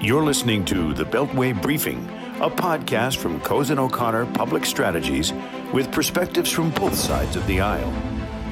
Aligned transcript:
You're 0.00 0.22
listening 0.22 0.64
to 0.66 0.92
the 0.92 1.04
Beltway 1.04 1.60
Briefing, 1.62 2.08
a 2.40 2.50
podcast 2.50 3.16
from 3.16 3.40
Cozen 3.40 3.78
O'Connor 3.78 4.26
Public 4.34 4.66
Strategies 4.66 5.32
with 5.72 5.90
perspectives 5.92 6.50
from 6.50 6.70
both 6.70 6.94
sides 6.94 7.36
of 7.36 7.46
the 7.46 7.60
aisle. 7.60 7.90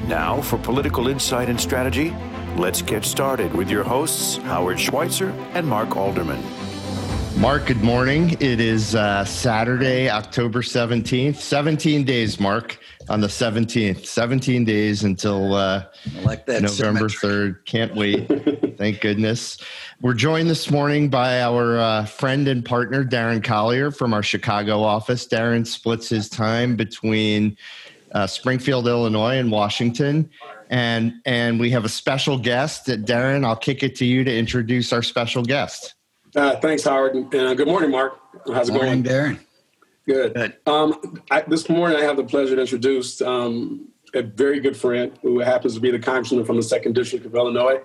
Now, 0.07 0.41
for 0.41 0.57
political 0.57 1.07
insight 1.07 1.49
and 1.49 1.59
strategy, 1.59 2.15
let's 2.55 2.81
get 2.81 3.05
started 3.05 3.53
with 3.53 3.69
your 3.69 3.83
hosts, 3.83 4.37
Howard 4.37 4.79
Schweitzer 4.79 5.29
and 5.53 5.67
Mark 5.67 5.95
Alderman. 5.95 6.41
Mark, 7.37 7.65
good 7.65 7.83
morning. 7.83 8.31
It 8.39 8.61
is 8.61 8.95
uh, 8.95 9.25
Saturday, 9.25 10.09
October 10.09 10.61
17th. 10.61 11.35
17 11.35 12.05
days, 12.05 12.39
Mark, 12.39 12.77
on 13.09 13.21
the 13.21 13.27
17th. 13.27 14.05
17 14.05 14.63
days 14.63 15.03
until 15.03 15.53
uh, 15.53 15.85
like 16.23 16.47
November 16.47 17.09
symmetry. 17.09 17.29
3rd. 17.29 17.65
Can't 17.65 17.95
wait. 17.95 18.27
Thank 18.77 19.01
goodness. 19.01 19.57
We're 19.99 20.13
joined 20.13 20.49
this 20.49 20.71
morning 20.71 21.09
by 21.09 21.41
our 21.41 21.79
uh, 21.79 22.05
friend 22.05 22.47
and 22.47 22.63
partner, 22.63 23.03
Darren 23.03 23.43
Collier 23.43 23.91
from 23.91 24.13
our 24.13 24.23
Chicago 24.23 24.81
office. 24.81 25.27
Darren 25.27 25.65
splits 25.67 26.07
his 26.07 26.29
time 26.29 26.75
between 26.75 27.57
uh, 28.13 28.27
Springfield, 28.27 28.87
Illinois, 28.87 29.37
and 29.37 29.51
Washington. 29.51 30.29
And, 30.69 31.15
and 31.25 31.59
we 31.59 31.71
have 31.71 31.83
a 31.83 31.89
special 31.89 32.37
guest. 32.37 32.87
Darren, 32.87 33.43
I'll 33.43 33.55
kick 33.55 33.83
it 33.83 33.95
to 33.97 34.05
you 34.05 34.23
to 34.23 34.33
introduce 34.33 34.93
our 34.93 35.03
special 35.03 35.43
guest. 35.43 35.95
Uh, 36.35 36.55
thanks, 36.57 36.83
Howard. 36.83 37.15
And 37.15 37.35
uh, 37.35 37.53
good 37.53 37.67
morning, 37.67 37.91
Mark. 37.91 38.19
How's 38.51 38.69
it 38.69 38.73
Morning, 38.73 39.03
going? 39.03 39.35
Darren. 39.35 39.39
Good. 40.07 40.33
Good. 40.33 40.57
Um, 40.65 41.21
I, 41.29 41.41
this 41.41 41.69
morning, 41.69 41.97
I 41.97 42.01
have 42.01 42.17
the 42.17 42.23
pleasure 42.23 42.55
to 42.55 42.61
introduce 42.61 43.21
um, 43.21 43.89
a 44.13 44.23
very 44.23 44.59
good 44.59 44.75
friend 44.75 45.17
who 45.21 45.39
happens 45.39 45.75
to 45.75 45.79
be 45.79 45.91
the 45.91 45.99
congressman 45.99 46.43
from 46.43 46.55
the 46.55 46.63
second 46.63 46.93
district 46.93 47.25
of 47.25 47.35
Illinois, 47.35 47.81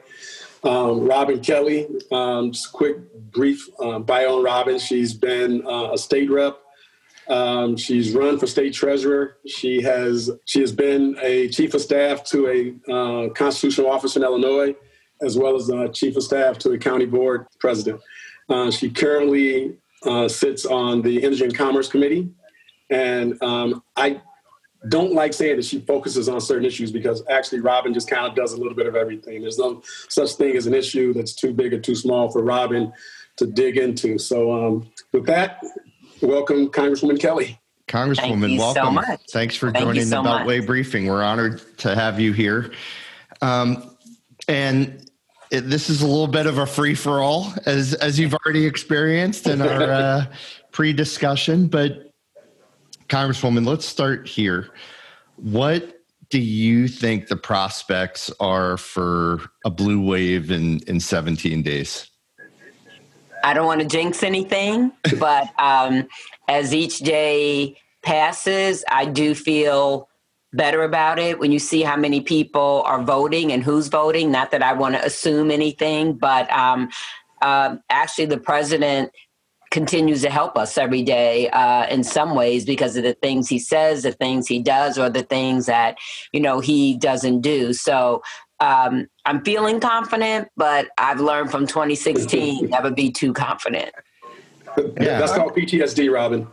um, 0.65 1.07
Robin 1.07 1.41
Kelly. 1.41 1.87
Um, 2.11 2.53
just 2.53 2.69
a 2.69 2.71
quick, 2.71 2.97
brief 3.31 3.69
uh, 3.81 3.99
bio 3.99 4.39
on 4.39 4.45
Robin. 4.45 4.79
She's 4.79 5.13
been 5.13 5.65
uh, 5.67 5.93
a 5.93 5.99
state 5.99 6.31
rep. 6.31 6.59
Um, 7.29 7.77
she's 7.77 8.15
run 8.15 8.39
for 8.39 8.47
state 8.47 8.73
treasurer. 8.73 9.37
She 9.47 9.83
has 9.83 10.31
she 10.47 10.61
has 10.61 10.73
been 10.73 11.19
a 11.21 11.49
chief 11.49 11.75
of 11.75 11.83
staff 11.83 12.25
to 12.25 12.49
a 12.89 12.93
uh, 12.93 13.29
constitutional 13.35 13.91
office 13.91 14.17
in 14.17 14.23
Illinois, 14.23 14.75
as 15.21 15.37
well 15.37 15.55
as 15.55 15.69
a 15.69 15.91
chief 15.91 16.17
of 16.17 16.23
staff 16.23 16.57
to 16.61 16.71
a 16.71 16.79
county 16.79 17.05
board 17.05 17.47
president. 17.61 18.01
Uh, 18.49 18.71
she 18.71 18.91
currently 18.91 19.77
uh, 20.05 20.29
sits 20.29 20.65
on 20.65 21.03
the 21.03 21.23
Energy 21.23 21.45
and 21.45 21.55
Commerce 21.55 21.89
Committee. 21.89 22.31
And 22.91 23.41
um, 23.43 23.83
I 23.97 24.21
don't 24.89 25.13
like 25.13 25.33
saying 25.35 25.57
that 25.57 25.65
she 25.65 25.81
focuses 25.81 26.29
on 26.29 26.41
certain 26.41 26.65
issues 26.65 26.93
because 26.93 27.23
actually 27.29 27.61
Robin 27.61 27.93
just 27.93 28.09
kind 28.09 28.27
of 28.27 28.35
does 28.35 28.53
a 28.53 28.57
little 28.57 28.75
bit 28.75 28.87
of 28.87 28.97
everything. 28.97 29.43
There's 29.43 29.59
no 29.59 29.83
such 30.09 30.33
thing 30.33 30.57
as 30.57 30.67
an 30.67 30.75
issue 30.75 31.13
that's 31.13 31.35
too 31.35 31.53
big 31.53 31.75
or 31.75 31.81
too 31.81 31.95
small 31.95 32.31
for 32.31 32.43
Robin 32.43 32.93
to 33.37 33.47
dig 33.47 33.77
into. 33.77 34.19
So 34.19 34.53
um, 34.53 34.91
with 35.13 35.27
that, 35.27 35.63
welcome 36.23 36.69
Congresswoman 36.69 37.21
Kelly. 37.21 37.61
Congresswoman, 37.89 38.41
Thank 38.41 38.53
you 38.53 38.59
so 38.59 38.75
welcome. 38.75 38.95
much. 38.95 39.21
Thanks 39.33 39.57
for 39.57 39.71
Thank 39.73 39.79
you 39.79 39.85
joining 39.87 40.05
so 40.07 40.23
the 40.23 40.29
Beltway 40.29 40.59
much. 40.59 40.67
briefing. 40.67 41.07
We're 41.07 41.23
honored 41.23 41.63
to 41.79 41.95
have 41.95 42.21
you 42.21 42.33
here. 42.33 42.73
Um, 43.41 43.97
and 44.47 45.08
it, 45.51 45.63
this 45.63 45.89
is 45.89 46.03
a 46.03 46.07
little 46.07 46.27
bit 46.27 46.47
of 46.47 46.59
a 46.59 46.67
free 46.67 46.95
for 46.95 47.21
all, 47.21 47.53
as 47.67 47.95
as 47.95 48.19
you've 48.19 48.35
already 48.35 48.67
experienced 48.67 49.47
in 49.47 49.63
our 49.63 49.83
uh, 49.91 50.27
pre 50.71 50.93
discussion. 50.93 51.67
But 51.67 52.13
Congresswoman, 53.09 53.67
let's 53.67 53.87
start 53.87 54.29
here. 54.29 54.69
What 55.37 56.03
do 56.31 56.41
you 56.41 56.89
think 56.89 57.29
the 57.29 57.37
prospects 57.37 58.31
are 58.41 58.77
for 58.77 59.41
a 59.65 59.71
blue 59.71 60.01
wave 60.01 60.51
in 60.51 60.81
in 60.87 61.01
17 61.01 61.63
days? 61.63 62.11
I 63.45 63.55
don't 63.55 63.67
want 63.67 63.81
to 63.81 63.87
jinx 63.87 64.23
anything, 64.23 64.93
but 65.19 65.49
um, 65.59 66.09
as 66.49 66.75
each 66.75 66.99
day 66.99 67.79
passes, 68.03 68.85
I 68.91 69.05
do 69.05 69.35
feel 69.35 70.08
better 70.53 70.83
about 70.83 71.19
it 71.19 71.39
when 71.39 71.53
you 71.53 71.59
see 71.59 71.83
how 71.83 71.97
many 71.97 72.21
people 72.21 72.83
are 72.87 73.03
voting 73.03 73.53
and 73.53 73.63
who's 73.63 73.89
voting. 73.89 74.31
Not 74.31 74.51
that 74.51 74.63
I 74.63 74.73
want 74.73 74.95
to 74.95 75.05
assume 75.05 75.51
anything, 75.51 76.15
but 76.15 76.51
um, 76.51 76.89
uh, 77.43 77.77
actually, 77.91 78.27
the 78.27 78.39
president 78.39 79.13
continues 79.71 80.23
to 80.23 80.31
help 80.31 80.57
us 80.57 80.79
every 80.79 81.03
day 81.03 81.51
uh, 81.51 81.87
in 81.89 82.03
some 82.03 82.35
ways 82.35 82.65
because 82.65 82.97
of 82.97 83.03
the 83.03 83.13
things 83.15 83.49
he 83.49 83.59
says, 83.59 84.03
the 84.03 84.13
things 84.13 84.47
he 84.47 84.63
does, 84.63 84.99
or 84.99 85.11
the 85.11 85.23
things 85.23 85.67
that 85.67 85.99
you 86.33 86.41
know 86.41 86.61
he 86.61 86.97
doesn't 86.97 87.43
do. 87.43 87.73
So 87.73 88.23
um, 88.61 89.07
I'm 89.25 89.45
feeling 89.45 89.81
confident, 89.81 90.49
but 90.57 90.89
I've 90.99 91.21
learned 91.21 91.51
from 91.51 91.67
2016 91.67 92.67
never 92.71 92.91
be 92.91 93.11
too 93.11 93.33
confident. 93.33 93.91
Yeah. 94.77 95.19
That's 95.19 95.33
called 95.33 95.55
PTSD, 95.55 96.13
Robin. 96.13 96.47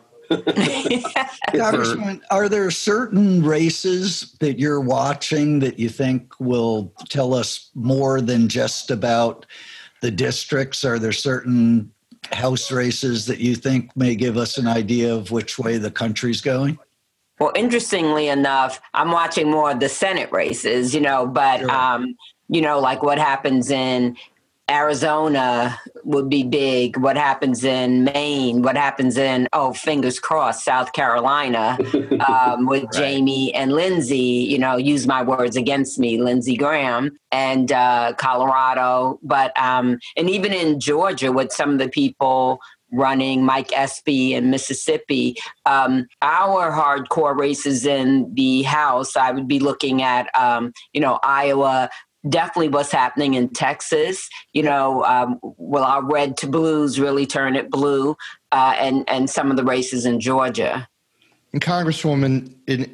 Congressman, 1.55 2.21
are 2.31 2.49
there 2.49 2.71
certain 2.71 3.43
races 3.43 4.35
that 4.39 4.59
you're 4.59 4.81
watching 4.81 5.59
that 5.59 5.79
you 5.79 5.89
think 5.89 6.33
will 6.39 6.93
tell 7.09 7.33
us 7.33 7.69
more 7.75 8.21
than 8.21 8.47
just 8.47 8.91
about 8.91 9.45
the 10.01 10.11
districts? 10.11 10.83
Are 10.83 10.99
there 10.99 11.11
certain 11.11 11.91
House 12.31 12.71
races 12.71 13.27
that 13.27 13.39
you 13.39 13.55
think 13.55 13.95
may 13.95 14.15
give 14.15 14.35
us 14.35 14.57
an 14.57 14.67
idea 14.67 15.13
of 15.13 15.29
which 15.31 15.59
way 15.59 15.77
the 15.77 15.91
country's 15.91 16.41
going? 16.41 16.79
Well, 17.39 17.51
interestingly 17.55 18.29
enough, 18.29 18.81
I'm 18.93 19.11
watching 19.11 19.51
more 19.51 19.71
of 19.71 19.79
the 19.79 19.89
Senate 19.89 20.31
races, 20.31 20.95
you 20.95 21.01
know, 21.01 21.27
but 21.27 21.59
Sure. 21.59 21.71
um, 21.71 22.15
you 22.47 22.61
know, 22.61 22.79
like 22.79 23.03
what 23.03 23.17
happens 23.17 23.69
in 23.69 24.17
Arizona 24.69 25.79
would 26.03 26.29
be 26.29 26.43
big. 26.43 26.97
What 26.97 27.17
happens 27.17 27.63
in 27.63 28.03
Maine? 28.03 28.61
What 28.61 28.75
happens 28.75 29.17
in 29.17 29.47
oh, 29.53 29.73
fingers 29.73 30.19
crossed, 30.19 30.65
South 30.65 30.93
Carolina 30.93 31.77
um, 32.27 32.65
with 32.65 32.85
Jaime 32.93 33.53
and 33.53 33.73
Lindsey. 33.73 34.17
You 34.17 34.57
know, 34.57 34.77
use 34.77 35.05
my 35.05 35.21
words 35.21 35.55
against 35.55 35.99
me, 35.99 36.19
Lindsey 36.21 36.55
Graham 36.55 37.17
and 37.31 37.71
uh, 37.71 38.13
Colorado, 38.17 39.19
but 39.21 39.57
um, 39.59 39.99
and 40.17 40.29
even 40.29 40.51
in 40.51 40.79
Georgia 40.79 41.31
with 41.31 41.51
some 41.51 41.71
of 41.71 41.77
the 41.77 41.89
people 41.89 42.59
running 42.91 43.43
Mike 43.43 43.71
Espy 43.73 44.33
in 44.33 44.49
Mississippi. 44.49 45.35
Um, 45.65 46.07
our 46.21 46.71
hardcore 46.71 47.37
races 47.37 47.85
in 47.85 48.33
the 48.33 48.63
House, 48.63 49.15
I 49.15 49.31
would 49.31 49.47
be 49.47 49.59
looking 49.59 50.01
at, 50.01 50.33
um, 50.39 50.73
you 50.93 51.01
know, 51.01 51.19
Iowa. 51.23 51.89
Definitely 52.27 52.69
what's 52.69 52.91
happening 52.91 53.35
in 53.35 53.49
Texas. 53.49 54.29
You 54.53 54.63
know, 54.63 55.03
um, 55.05 55.39
will 55.41 55.83
our 55.83 56.03
red 56.03 56.37
to 56.37 56.47
blues 56.47 56.99
really 56.99 57.25
turn 57.25 57.55
it 57.55 57.69
blue? 57.69 58.17
Uh, 58.51 58.75
and 58.77 59.07
and 59.07 59.29
some 59.29 59.51
of 59.51 59.57
the 59.57 59.63
races 59.63 60.05
in 60.05 60.19
Georgia. 60.19 60.87
And 61.53 61.61
Congresswoman, 61.61 62.53
in 62.67 62.93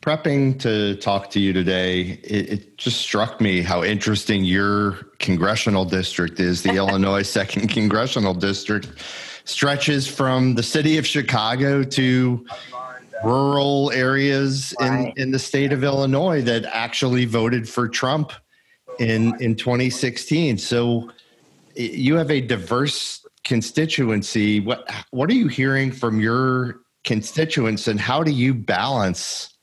prepping 0.00 0.58
to 0.60 0.94
talk 0.96 1.30
to 1.30 1.40
you 1.40 1.52
today, 1.52 2.20
it, 2.22 2.50
it 2.50 2.78
just 2.78 3.00
struck 3.00 3.40
me 3.40 3.60
how 3.60 3.82
interesting 3.82 4.44
your 4.44 4.92
congressional 5.18 5.84
district 5.84 6.38
is. 6.38 6.62
The 6.62 6.70
Illinois 6.76 7.22
Second 7.22 7.68
Congressional 7.68 8.32
District 8.32 8.88
stretches 9.44 10.06
from 10.06 10.54
the 10.54 10.62
city 10.62 10.98
of 10.98 11.06
Chicago 11.06 11.82
to 11.82 12.46
rural 13.24 13.90
areas 13.92 14.74
in, 14.80 15.12
in 15.16 15.30
the 15.32 15.38
state 15.38 15.72
of 15.72 15.82
Illinois 15.82 16.42
that 16.42 16.64
actually 16.66 17.24
voted 17.24 17.68
for 17.68 17.88
Trump 17.88 18.32
in 18.98 19.40
in 19.40 19.56
2016. 19.56 20.58
So 20.58 21.10
you 21.74 22.16
have 22.16 22.30
a 22.30 22.40
diverse 22.40 23.24
constituency. 23.44 24.60
What 24.60 24.90
what 25.10 25.30
are 25.30 25.34
you 25.34 25.48
hearing 25.48 25.92
from 25.92 26.20
your 26.20 26.80
constituents, 27.04 27.88
and 27.88 28.00
how 28.00 28.22
do 28.22 28.30
you 28.30 28.54
balance 28.54 29.54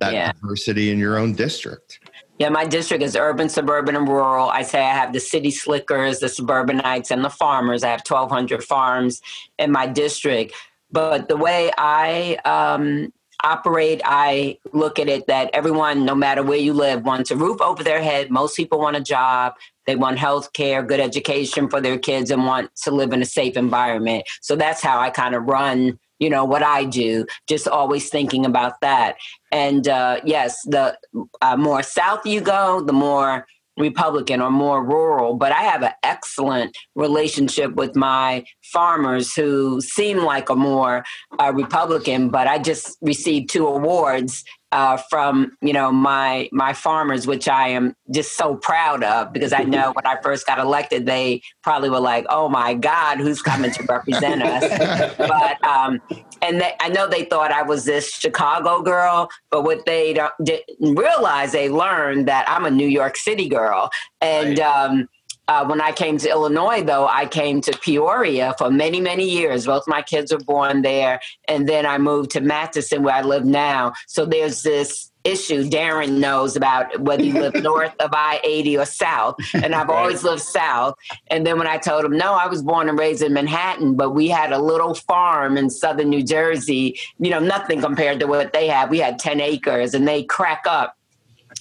that 0.00 0.12
Yeah. 0.12 0.32
diversity 0.32 0.90
in 0.90 0.98
your 0.98 1.16
own 1.18 1.34
district? 1.34 2.00
Yeah, 2.38 2.48
my 2.48 2.64
district 2.64 3.04
is 3.04 3.14
urban, 3.14 3.48
suburban, 3.48 3.94
and 3.94 4.08
rural. 4.08 4.48
I 4.48 4.62
say 4.62 4.80
I 4.80 4.92
have 4.92 5.12
the 5.12 5.20
city 5.20 5.52
slickers, 5.52 6.18
the 6.18 6.28
suburbanites, 6.28 7.12
and 7.12 7.24
the 7.24 7.30
farmers. 7.30 7.84
I 7.84 7.90
have 7.90 8.02
1,200 8.02 8.64
farms 8.64 9.22
in 9.58 9.70
my 9.70 9.86
district. 9.86 10.52
But 10.90 11.28
the 11.28 11.36
way 11.36 11.70
I 11.78 12.36
um, 12.44 13.12
operate, 13.44 14.00
I 14.04 14.58
look 14.72 14.98
at 14.98 15.08
it 15.08 15.26
that 15.26 15.50
everyone, 15.52 16.04
no 16.04 16.14
matter 16.14 16.42
where 16.42 16.58
you 16.58 16.72
live, 16.72 17.04
wants 17.04 17.30
a 17.30 17.36
roof 17.36 17.60
over 17.60 17.84
their 17.84 18.02
head. 18.02 18.30
Most 18.30 18.56
people 18.56 18.80
want 18.80 18.96
a 18.96 19.00
job. 19.00 19.54
They 19.86 19.96
want 19.96 20.18
health 20.18 20.52
care, 20.54 20.82
good 20.82 21.00
education 21.00 21.68
for 21.68 21.80
their 21.80 21.98
kids, 21.98 22.30
and 22.30 22.46
want 22.46 22.74
to 22.84 22.90
live 22.90 23.12
in 23.12 23.20
a 23.22 23.26
safe 23.26 23.56
environment. 23.56 24.24
So 24.40 24.56
that's 24.56 24.82
how 24.82 24.98
I 24.98 25.10
kind 25.10 25.34
of 25.34 25.44
run, 25.44 25.98
you 26.18 26.30
know, 26.30 26.44
what 26.44 26.62
I 26.62 26.84
do, 26.86 27.26
just 27.46 27.68
always 27.68 28.08
thinking 28.08 28.46
about 28.46 28.80
that. 28.80 29.16
And 29.52 29.86
uh, 29.86 30.20
yes, 30.24 30.62
the 30.64 30.96
uh, 31.42 31.56
more 31.56 31.82
south 31.82 32.24
you 32.24 32.40
go, 32.40 32.80
the 32.80 32.94
more 32.94 33.46
Republican 33.76 34.40
or 34.40 34.50
more 34.50 34.84
rural, 34.84 35.34
but 35.34 35.52
I 35.52 35.62
have 35.62 35.82
an 35.82 35.92
excellent 36.02 36.76
relationship 36.94 37.74
with 37.74 37.96
my 37.96 38.44
farmers 38.62 39.34
who 39.34 39.80
seem 39.80 40.18
like 40.18 40.48
a 40.48 40.54
more 40.54 41.04
uh, 41.38 41.52
Republican. 41.54 42.30
But 42.30 42.46
I 42.46 42.58
just 42.58 42.96
received 43.00 43.50
two 43.50 43.66
awards 43.66 44.44
uh, 44.74 44.96
from 44.96 45.56
you 45.62 45.72
know 45.72 45.92
my 45.92 46.48
my 46.50 46.72
farmers, 46.72 47.28
which 47.28 47.46
I 47.46 47.68
am 47.68 47.94
just 48.10 48.36
so 48.36 48.56
proud 48.56 49.04
of 49.04 49.32
because 49.32 49.52
I 49.52 49.62
know 49.62 49.92
when 49.92 50.04
I 50.04 50.20
first 50.20 50.46
got 50.48 50.58
elected, 50.58 51.06
they 51.06 51.42
probably 51.62 51.90
were 51.90 52.00
like, 52.00 52.26
"Oh 52.28 52.48
my 52.48 52.74
God, 52.74 53.18
who's 53.18 53.40
coming 53.40 53.70
to 53.70 53.82
represent 53.84 54.42
us?" 54.42 55.14
but 55.18 55.64
um, 55.64 56.02
and 56.42 56.60
they, 56.60 56.72
I 56.80 56.88
know 56.88 57.06
they 57.06 57.24
thought 57.24 57.52
I 57.52 57.62
was 57.62 57.84
this 57.84 58.10
Chicago 58.10 58.82
girl, 58.82 59.30
but 59.48 59.62
what 59.62 59.86
they 59.86 60.12
don't, 60.12 60.32
didn't 60.42 60.96
realize, 60.96 61.52
they 61.52 61.70
learned 61.70 62.26
that 62.26 62.44
I'm 62.50 62.64
a 62.64 62.70
New 62.70 62.88
York 62.88 63.16
City 63.16 63.48
girl, 63.48 63.90
and. 64.20 64.58
Right. 64.58 64.66
Um, 64.66 65.08
uh, 65.46 65.64
when 65.66 65.80
I 65.80 65.92
came 65.92 66.18
to 66.18 66.28
Illinois, 66.28 66.82
though, 66.82 67.06
I 67.06 67.26
came 67.26 67.60
to 67.62 67.78
Peoria 67.78 68.54
for 68.56 68.70
many, 68.70 69.00
many 69.00 69.28
years. 69.28 69.66
Both 69.66 69.86
my 69.86 70.02
kids 70.02 70.32
were 70.32 70.38
born 70.38 70.82
there. 70.82 71.20
And 71.48 71.68
then 71.68 71.84
I 71.84 71.98
moved 71.98 72.30
to 72.32 72.40
Matteson, 72.40 73.00
where 73.00 73.14
I 73.14 73.22
live 73.22 73.44
now. 73.44 73.92
So 74.06 74.24
there's 74.24 74.62
this 74.62 75.10
issue 75.24 75.64
Darren 75.64 76.18
knows 76.18 76.54
about 76.54 77.00
whether 77.00 77.22
you 77.22 77.32
live 77.32 77.54
north 77.62 77.94
of 78.00 78.10
I 78.12 78.40
80 78.44 78.78
or 78.78 78.84
south. 78.86 79.36
And 79.54 79.74
I've 79.74 79.88
right. 79.88 79.98
always 79.98 80.22
lived 80.22 80.42
south. 80.42 80.94
And 81.28 81.46
then 81.46 81.58
when 81.58 81.66
I 81.66 81.78
told 81.78 82.04
him, 82.04 82.16
no, 82.16 82.34
I 82.34 82.46
was 82.46 82.62
born 82.62 82.88
and 82.88 82.98
raised 82.98 83.22
in 83.22 83.32
Manhattan, 83.32 83.96
but 83.96 84.10
we 84.10 84.28
had 84.28 84.52
a 84.52 84.58
little 84.58 84.94
farm 84.94 85.56
in 85.56 85.70
southern 85.70 86.10
New 86.10 86.22
Jersey, 86.22 86.98
you 87.18 87.30
know, 87.30 87.38
nothing 87.38 87.80
compared 87.80 88.20
to 88.20 88.26
what 88.26 88.52
they 88.52 88.68
have. 88.68 88.90
We 88.90 88.98
had 88.98 89.18
10 89.18 89.40
acres 89.40 89.94
and 89.94 90.06
they 90.06 90.24
crack 90.24 90.64
up 90.66 90.96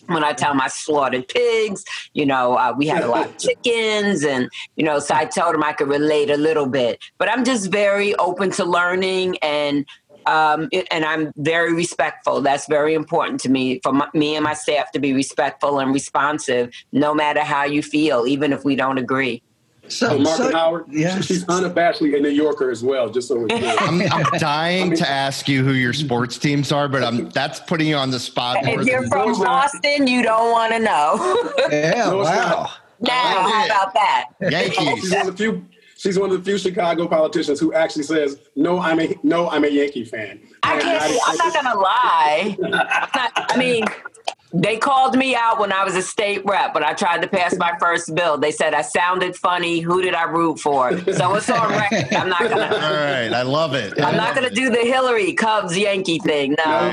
when 0.07 0.23
I 0.23 0.33
tell 0.33 0.53
my 0.53 0.67
slaughtered 0.67 1.27
pigs, 1.27 1.83
you 2.13 2.25
know, 2.25 2.55
uh, 2.55 2.73
we 2.77 2.87
had 2.87 3.03
a 3.03 3.07
lot 3.07 3.27
of 3.27 3.37
chickens, 3.39 4.23
and 4.23 4.49
you 4.75 4.85
know, 4.85 4.99
so 4.99 5.15
I 5.15 5.25
told 5.25 5.55
him 5.55 5.63
I 5.63 5.73
could 5.73 5.87
relate 5.87 6.29
a 6.29 6.37
little 6.37 6.67
bit. 6.67 7.03
But 7.17 7.29
I'm 7.29 7.43
just 7.43 7.71
very 7.71 8.15
open 8.15 8.51
to 8.51 8.65
learning, 8.65 9.37
and 9.41 9.85
um, 10.25 10.69
and 10.91 11.05
I'm 11.05 11.31
very 11.35 11.73
respectful. 11.73 12.41
That's 12.41 12.67
very 12.67 12.93
important 12.93 13.39
to 13.41 13.49
me. 13.49 13.79
For 13.83 13.93
my, 13.93 14.07
me 14.13 14.35
and 14.35 14.43
my 14.43 14.53
staff 14.53 14.91
to 14.91 14.99
be 14.99 15.13
respectful 15.13 15.79
and 15.79 15.93
responsive, 15.93 16.71
no 16.91 17.13
matter 17.13 17.41
how 17.41 17.65
you 17.65 17.81
feel, 17.81 18.25
even 18.27 18.53
if 18.53 18.63
we 18.63 18.75
don't 18.75 18.97
agree. 18.97 19.43
So, 19.89 20.17
Mark 20.17 20.37
so, 20.37 20.51
Howard, 20.51 20.85
yeah. 20.89 21.19
she's 21.19 21.43
unabashedly 21.45 22.15
a 22.15 22.19
New 22.19 22.29
Yorker 22.29 22.71
as 22.71 22.83
well, 22.83 23.09
just 23.09 23.27
so 23.27 23.39
we're. 23.39 23.47
I'm, 23.51 24.01
I'm 24.01 24.25
dying 24.37 24.83
I 24.83 24.89
mean, 24.89 24.97
to 24.97 25.09
ask 25.09 25.49
you 25.49 25.63
who 25.63 25.73
your 25.73 25.91
sports 25.91 26.37
teams 26.37 26.71
are, 26.71 26.87
but 26.87 27.03
I'm 27.03 27.29
that's 27.29 27.59
putting 27.59 27.87
you 27.87 27.95
on 27.95 28.09
the 28.09 28.19
spot. 28.19 28.57
If 28.61 28.85
you're 28.87 29.07
from 29.07 29.33
Boston, 29.33 30.07
you 30.07 30.23
don't 30.23 30.51
want 30.51 30.71
to 30.73 30.79
know. 30.79 31.53
yeah, 31.69 31.91
no, 32.09 32.19
wow. 32.19 32.69
Now, 33.01 33.11
how 33.11 33.61
oh, 33.61 33.65
about 33.65 33.93
that? 33.93 34.25
Yankees. 34.39 35.01
She's 35.01 35.11
one 35.11 35.27
of 35.27 35.37
the 35.37 35.43
few. 35.43 35.65
She's 35.97 36.19
one 36.19 36.31
of 36.31 36.37
the 36.37 36.43
few 36.43 36.57
Chicago 36.57 37.07
politicians 37.07 37.59
who 37.59 37.73
actually 37.73 38.03
says, 38.03 38.39
"No, 38.55 38.79
I'm 38.79 38.99
a 39.01 39.15
no, 39.23 39.49
I'm 39.49 39.65
a 39.65 39.69
Yankee 39.69 40.05
fan." 40.05 40.39
I 40.63 40.79
can't. 40.79 41.01
I, 41.01 41.19
I'm 41.27 41.37
not 41.37 41.53
gonna 41.53 41.79
lie. 41.79 42.55
Not, 43.13 43.31
I 43.35 43.57
mean, 43.57 43.83
they 44.53 44.77
called 44.77 45.15
me 45.15 45.35
out 45.35 45.59
when 45.59 45.71
I 45.71 45.83
was 45.83 45.95
a 45.95 46.01
state 46.01 46.45
rep 46.45 46.75
when 46.75 46.83
I 46.83 46.93
tried 46.93 47.23
to 47.23 47.27
pass 47.27 47.57
my 47.57 47.75
first 47.79 48.13
bill. 48.13 48.37
They 48.37 48.51
said 48.51 48.75
I 48.75 48.83
sounded 48.83 49.35
funny. 49.35 49.79
Who 49.79 50.01
did 50.01 50.13
I 50.13 50.23
root 50.23 50.59
for? 50.59 50.91
So 51.13 51.33
it's 51.35 51.49
on 51.49 51.69
record. 51.71 52.13
I'm 52.13 52.29
not 52.29 52.41
gonna. 52.41 52.65
All 52.73 52.93
right, 52.93 53.33
I 53.33 53.41
love 53.41 53.73
it. 53.73 53.99
I'm 53.99 54.15
not 54.15 54.35
gonna 54.35 54.51
do 54.51 54.69
the 54.69 54.77
Hillary 54.77 55.33
Cubs 55.33 55.75
Yankee 55.75 56.19
thing. 56.19 56.51
No, 56.51 56.91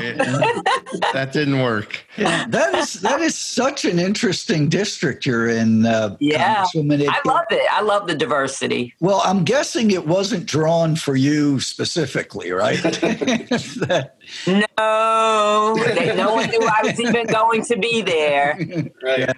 that 1.13 1.29
didn't 1.31 1.61
work. 1.61 2.03
That 2.17 2.73
is 2.73 2.93
that 3.01 3.21
is 3.21 3.37
such 3.37 3.85
an 3.85 3.99
interesting 3.99 4.67
district 4.67 5.27
you're 5.27 5.47
in. 5.47 5.85
Uh, 5.85 6.17
yeah, 6.19 6.65
I 6.73 7.21
love 7.25 7.45
it. 7.51 7.67
I 7.71 7.81
love 7.81 8.07
the 8.07 8.15
diversity. 8.15 8.95
Well, 8.99 9.21
I'm 9.23 9.43
guessing 9.43 9.91
it 9.91 10.07
wasn't 10.07 10.47
drawn 10.47 10.95
for 10.95 11.15
you 11.15 11.59
specifically, 11.59 12.51
right? 12.51 12.81
that, 12.81 14.15
no, 14.47 15.75
they, 15.95 16.15
no 16.15 16.33
one 16.33 16.49
knew 16.49 16.61
I 16.61 16.81
was 16.83 16.99
even 16.99 17.27
going 17.27 17.50
to 17.59 17.77
be 17.77 18.01
there. 18.01 18.57
Right. 19.03 19.19
Yeah. 19.19 19.33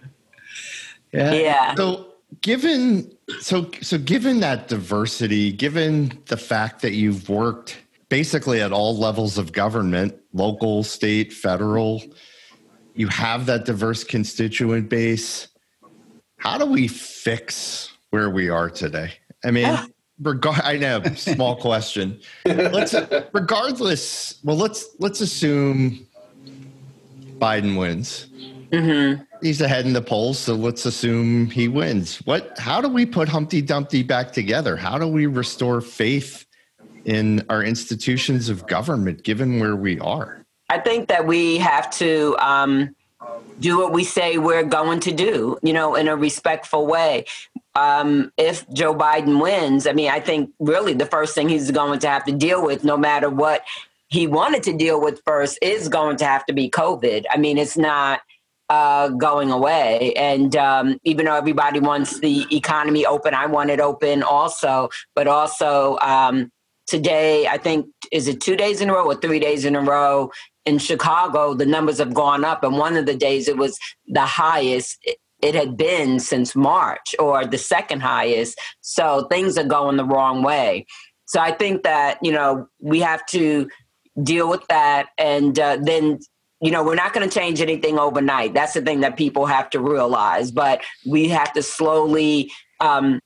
yeah. 1.12 1.33
Yeah. 1.33 1.75
So 1.75 2.13
given 2.42 3.12
so 3.39 3.69
so 3.81 3.98
given 3.98 4.39
that 4.42 4.68
diversity, 4.68 5.51
given 5.51 6.19
the 6.27 6.38
fact 6.38 6.81
that 6.81 6.94
you've 6.94 7.30
worked 7.30 7.77
basically 8.10 8.62
at 8.62 8.71
all 8.71 8.98
levels 8.98 9.38
of 9.38 9.51
government, 9.51 10.15
local, 10.33 10.83
state, 10.83 11.31
federal, 11.31 12.04
you 12.95 13.07
have 13.07 13.45
that 13.45 13.65
diverse 13.65 14.04
constituent 14.04 14.89
base. 14.89 15.48
How 16.38 16.57
do 16.57 16.66
we 16.66 16.88
fix 16.88 17.92
where 18.09 18.30
we 18.30 18.50
are 18.50 18.69
today? 18.69 19.13
I 19.45 19.51
mean, 19.51 19.66
ah 19.68 19.88
regard 20.21 20.62
I 20.63 20.77
know 20.77 21.01
small 21.16 21.56
question. 21.56 22.19
Let's 22.45 22.95
regardless. 23.33 24.39
Well, 24.44 24.57
let's 24.57 24.88
let's 25.00 25.21
assume 25.21 26.07
Biden 27.44 27.78
wins. 27.78 28.28
Mm-hmm. 28.72 29.24
He's 29.42 29.62
ahead 29.62 29.86
in 29.86 29.94
the 29.94 30.01
polls, 30.01 30.40
so 30.40 30.56
let's 30.56 30.86
assume 30.86 31.48
he 31.48 31.68
wins. 31.68 32.18
What? 32.25 32.57
How 32.57 32.81
do 32.81 32.88
we 32.88 33.06
put 33.06 33.28
Humpty 33.28 33.62
Dumpty 33.62 34.01
back 34.01 34.31
together? 34.31 34.78
How 34.78 34.98
do 34.98 35.07
we 35.07 35.25
restore 35.25 35.81
faith 35.81 36.45
in 37.06 37.45
our 37.50 37.63
institutions 37.63 38.50
of 38.50 38.66
government, 38.68 39.24
given 39.24 39.60
where 39.60 39.75
we 39.75 40.00
are? 40.00 40.45
I 40.69 40.80
think 40.80 41.10
that 41.10 41.28
we 41.28 41.57
have 41.57 41.90
to. 41.98 42.36
Um, 42.40 42.95
do 43.60 43.78
what 43.78 43.94
we 43.94 44.04
say 44.04 44.40
we're 44.40 44.63
going 44.63 45.00
to 45.00 45.12
do, 45.12 45.57
you 45.62 45.74
know, 45.74 45.95
in 45.95 46.07
a 46.07 46.16
respectful 46.16 46.88
way 46.88 47.24
um, 47.75 48.31
if 48.38 48.69
Joe 48.72 48.94
Biden 48.94 49.42
wins, 49.42 49.88
I 49.88 49.94
mean, 49.94 50.10
I 50.10 50.19
think 50.19 50.51
really 50.60 50.94
the 50.94 51.06
first 51.06 51.34
thing 51.34 51.50
he's 51.50 51.72
going 51.72 52.00
to 52.00 52.10
have 52.10 52.25
to 52.25 52.31
deal 52.31 52.63
with, 52.63 52.84
no 52.84 52.98
matter 52.98 53.30
what 53.30 53.63
he 54.13 54.27
wanted 54.27 54.62
to 54.63 54.74
deal 54.74 55.01
with 55.01 55.21
first, 55.25 55.57
is 55.62 55.89
going 55.89 56.18
to 56.18 56.25
have 56.25 56.45
to 56.45 56.54
be 56.54 56.69
COVID. 56.69 57.25
I 57.31 57.38
mean, 57.38 57.57
it's 57.57 57.77
not 57.77 58.21
uh, 58.69 59.10
going 59.10 59.51
away. 59.51 60.13
And 60.13 60.56
um, 60.56 61.00
even 61.04 61.25
though 61.25 61.36
everybody 61.36 61.80
wants 61.80 62.19
the 62.19 62.45
economy 62.56 63.06
open, 63.06 63.33
I 63.33 63.48
want 63.48 63.71
it 63.71 63.80
open 63.80 64.21
also. 64.21 64.89
But 65.15 65.27
also 65.27 65.98
um, 65.98 66.51
today, 66.86 67.48
I 67.48 67.57
think, 67.57 67.88
is 68.12 68.27
it 68.27 68.39
two 68.39 68.56
days 68.56 68.81
in 68.81 68.89
a 68.92 68.94
row 68.94 69.06
or 69.06 69.15
three 69.15 69.39
days 69.39 69.65
in 69.65 69.75
a 69.75 69.81
row? 69.81 70.31
In 70.66 70.77
Chicago, 70.77 71.56
the 71.56 71.66
numbers 71.66 71.98
have 71.98 72.13
gone 72.13 72.45
up, 72.45 72.63
and 72.63 72.77
one 72.77 72.95
of 72.95 73.06
the 73.06 73.18
days 73.18 73.50
it 73.50 73.57
was 73.57 73.77
the 74.07 74.25
highest 74.25 74.98
it 75.42 75.56
had 75.56 75.75
been 75.75 76.19
since 76.19 76.56
March 76.56 77.16
or 77.19 77.45
the 77.45 77.57
second 77.57 78.01
highest. 78.01 78.57
So 78.80 79.27
things 79.30 79.57
are 79.57 79.66
going 79.66 79.98
the 79.98 80.06
wrong 80.06 80.42
way. 80.42 80.86
So 81.25 81.39
I 81.39 81.51
think 81.51 81.83
that, 81.83 82.18
you 82.21 82.31
know, 82.31 82.68
we 82.80 83.00
have 83.00 83.25
to 83.27 83.68
deal 84.21 84.50
with 84.50 84.65
that. 84.68 85.07
And 85.18 85.57
uh, 85.57 85.77
then, 85.81 86.19
you 86.62 86.71
know, 86.71 86.83
we're 86.83 86.95
not 86.95 87.13
going 87.13 87.27
to 87.27 87.33
change 87.33 87.62
anything 87.62 87.98
overnight. 87.98 88.54
That's 88.54 88.74
the 88.74 88.81
thing 88.81 89.01
that 89.01 89.18
people 89.18 89.45
have 89.45 89.69
to 89.71 89.80
realize. 89.80 90.51
But 90.51 90.81
we 91.06 91.30
have 91.30 91.54
to 91.54 91.63
slowly 91.63 92.51
um, 92.80 93.19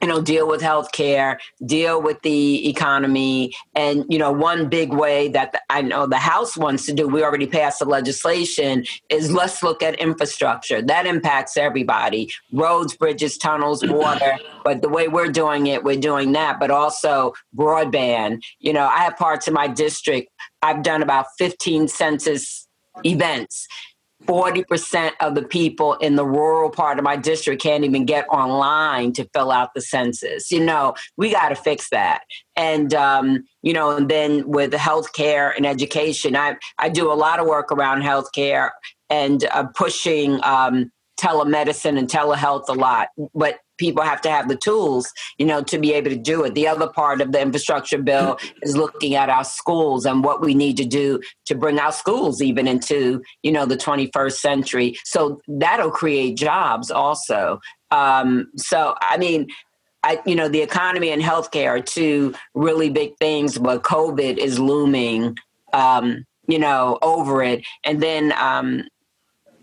you 0.00 0.08
know 0.08 0.20
deal 0.20 0.46
with 0.48 0.60
healthcare 0.60 1.38
deal 1.64 2.00
with 2.00 2.20
the 2.22 2.68
economy 2.68 3.54
and 3.74 4.04
you 4.08 4.18
know 4.18 4.32
one 4.32 4.68
big 4.68 4.92
way 4.92 5.28
that 5.28 5.54
i 5.70 5.80
know 5.80 6.06
the 6.06 6.18
house 6.18 6.56
wants 6.56 6.86
to 6.86 6.92
do 6.92 7.06
we 7.08 7.22
already 7.22 7.46
passed 7.46 7.78
the 7.78 7.84
legislation 7.84 8.84
is 9.08 9.32
let's 9.32 9.62
look 9.62 9.82
at 9.82 9.94
infrastructure. 9.96 10.82
That 10.82 11.06
impacts 11.06 11.56
everybody. 11.56 12.30
Roads 12.52 12.96
bridges 12.96 13.38
tunnels 13.38 13.82
mm-hmm. 13.82 13.94
water 13.94 14.38
but 14.64 14.82
the 14.82 14.88
way 14.88 15.08
we're 15.08 15.28
doing 15.30 15.66
it 15.66 15.84
we're 15.84 16.00
doing 16.00 16.32
that 16.32 16.58
but 16.58 16.70
also 16.70 17.32
broadband. 17.56 18.42
You 18.58 18.72
know 18.72 18.86
i 18.86 18.98
have 18.98 19.16
parts 19.16 19.46
of 19.48 19.54
my 19.54 19.68
district 19.68 20.30
i've 20.62 20.82
done 20.82 21.02
about 21.02 21.26
15 21.38 21.88
census 21.88 22.66
events 23.04 23.66
40% 24.26 25.12
of 25.20 25.34
the 25.34 25.42
people 25.42 25.94
in 25.94 26.16
the 26.16 26.26
rural 26.26 26.70
part 26.70 26.98
of 26.98 27.04
my 27.04 27.16
district 27.16 27.62
can't 27.62 27.84
even 27.84 28.04
get 28.04 28.28
online 28.28 29.12
to 29.14 29.28
fill 29.32 29.50
out 29.50 29.74
the 29.74 29.80
census. 29.80 30.50
You 30.50 30.64
know, 30.64 30.94
we 31.16 31.30
got 31.30 31.50
to 31.50 31.54
fix 31.54 31.88
that. 31.90 32.22
And, 32.56 32.92
um, 32.94 33.44
you 33.62 33.72
know, 33.72 33.96
and 33.96 34.08
then 34.08 34.48
with 34.48 34.72
healthcare 34.72 35.54
and 35.56 35.66
education, 35.66 36.36
I, 36.36 36.56
I 36.78 36.88
do 36.88 37.12
a 37.12 37.14
lot 37.14 37.38
of 37.38 37.46
work 37.46 37.70
around 37.70 38.02
healthcare 38.02 38.70
and 39.08 39.44
uh, 39.52 39.66
pushing 39.74 40.40
um, 40.42 40.90
telemedicine 41.18 41.98
and 41.98 42.08
telehealth 42.08 42.68
a 42.68 42.72
lot. 42.72 43.08
But 43.34 43.60
people 43.78 44.02
have 44.02 44.20
to 44.22 44.30
have 44.30 44.48
the 44.48 44.56
tools, 44.56 45.12
you 45.38 45.46
know, 45.46 45.62
to 45.62 45.78
be 45.78 45.92
able 45.92 46.10
to 46.10 46.16
do 46.16 46.44
it. 46.44 46.54
The 46.54 46.68
other 46.68 46.88
part 46.88 47.20
of 47.20 47.32
the 47.32 47.40
infrastructure 47.40 47.98
bill 47.98 48.38
is 48.62 48.76
looking 48.76 49.14
at 49.14 49.28
our 49.28 49.44
schools 49.44 50.06
and 50.06 50.24
what 50.24 50.40
we 50.40 50.54
need 50.54 50.76
to 50.78 50.84
do 50.84 51.20
to 51.46 51.54
bring 51.54 51.78
our 51.78 51.92
schools 51.92 52.40
even 52.42 52.66
into, 52.66 53.22
you 53.42 53.52
know, 53.52 53.66
the 53.66 53.76
21st 53.76 54.32
century. 54.32 54.96
So 55.04 55.40
that'll 55.46 55.90
create 55.90 56.36
jobs 56.36 56.90
also. 56.90 57.60
Um, 57.90 58.48
so, 58.56 58.94
I 59.00 59.16
mean, 59.18 59.48
I, 60.02 60.20
you 60.24 60.36
know, 60.36 60.48
the 60.48 60.62
economy 60.62 61.10
and 61.10 61.22
healthcare 61.22 61.70
are 61.70 61.80
two 61.80 62.34
really 62.54 62.90
big 62.90 63.16
things, 63.18 63.58
but 63.58 63.82
COVID 63.82 64.38
is 64.38 64.58
looming, 64.58 65.36
um, 65.72 66.24
you 66.46 66.58
know, 66.58 66.98
over 67.02 67.42
it. 67.42 67.64
And 67.84 68.02
then, 68.02 68.32
um, 68.38 68.84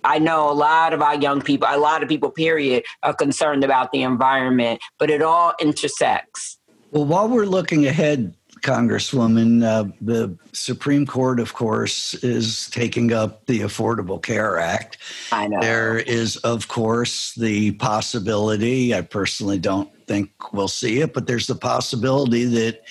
I 0.04 0.20
know 0.20 0.50
a 0.50 0.54
lot 0.54 0.94
of 0.94 1.02
our 1.02 1.16
young 1.16 1.42
people, 1.42 1.68
a 1.70 1.78
lot 1.78 2.04
of 2.04 2.10
people, 2.10 2.30
period, 2.30 2.84
are 3.04 3.14
concerned 3.14 3.64
about 3.64 3.92
the 3.92 4.04
environment, 4.04 4.82
but 5.00 5.10
it 5.10 5.22
all 5.22 5.54
intersects. 5.60 6.58
Well, 6.92 7.06
while 7.06 7.28
we're 7.28 7.46
looking 7.46 7.88
ahead, 7.88 8.36
Congresswoman. 8.64 9.64
Uh, 9.64 9.92
the 10.02 10.36
Supreme 10.54 11.06
Court, 11.06 11.40
of 11.40 11.54
course, 11.54 12.16
is 12.16 12.70
taking 12.72 13.14
up 13.14 13.46
the 13.46 13.60
Affordable 13.60 14.22
Care 14.22 14.58
Act. 14.58 14.98
I 15.32 15.48
know. 15.48 15.60
There 15.60 16.00
is, 16.00 16.38
of 16.38 16.68
course, 16.70 17.36
the 17.36 17.74
possibility, 17.74 18.96
I 18.96 19.02
personally 19.02 19.60
don't 19.60 19.92
think 20.08 20.32
we'll 20.54 20.70
see 20.70 21.02
it, 21.02 21.14
but 21.14 21.28
there's 21.28 21.48
the 21.48 21.56
possibility 21.56 22.46
that 22.46 22.82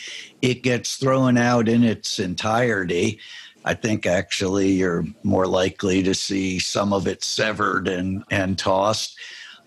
it 0.43 0.63
gets 0.63 0.97
thrown 0.97 1.39
out 1.39 1.69
in 1.69 1.83
its 1.83 2.19
entirety. 2.19 3.19
I 3.65 3.75
think 3.75 4.07
actually 4.07 4.71
you're 4.73 5.05
more 5.23 5.47
likely 5.47 6.03
to 6.03 6.15
see 6.15 6.59
some 6.59 6.93
of 6.93 7.07
it 7.07 7.23
severed 7.23 7.89
and, 7.89 8.25
and 8.31 8.59
tossed. 8.59 9.19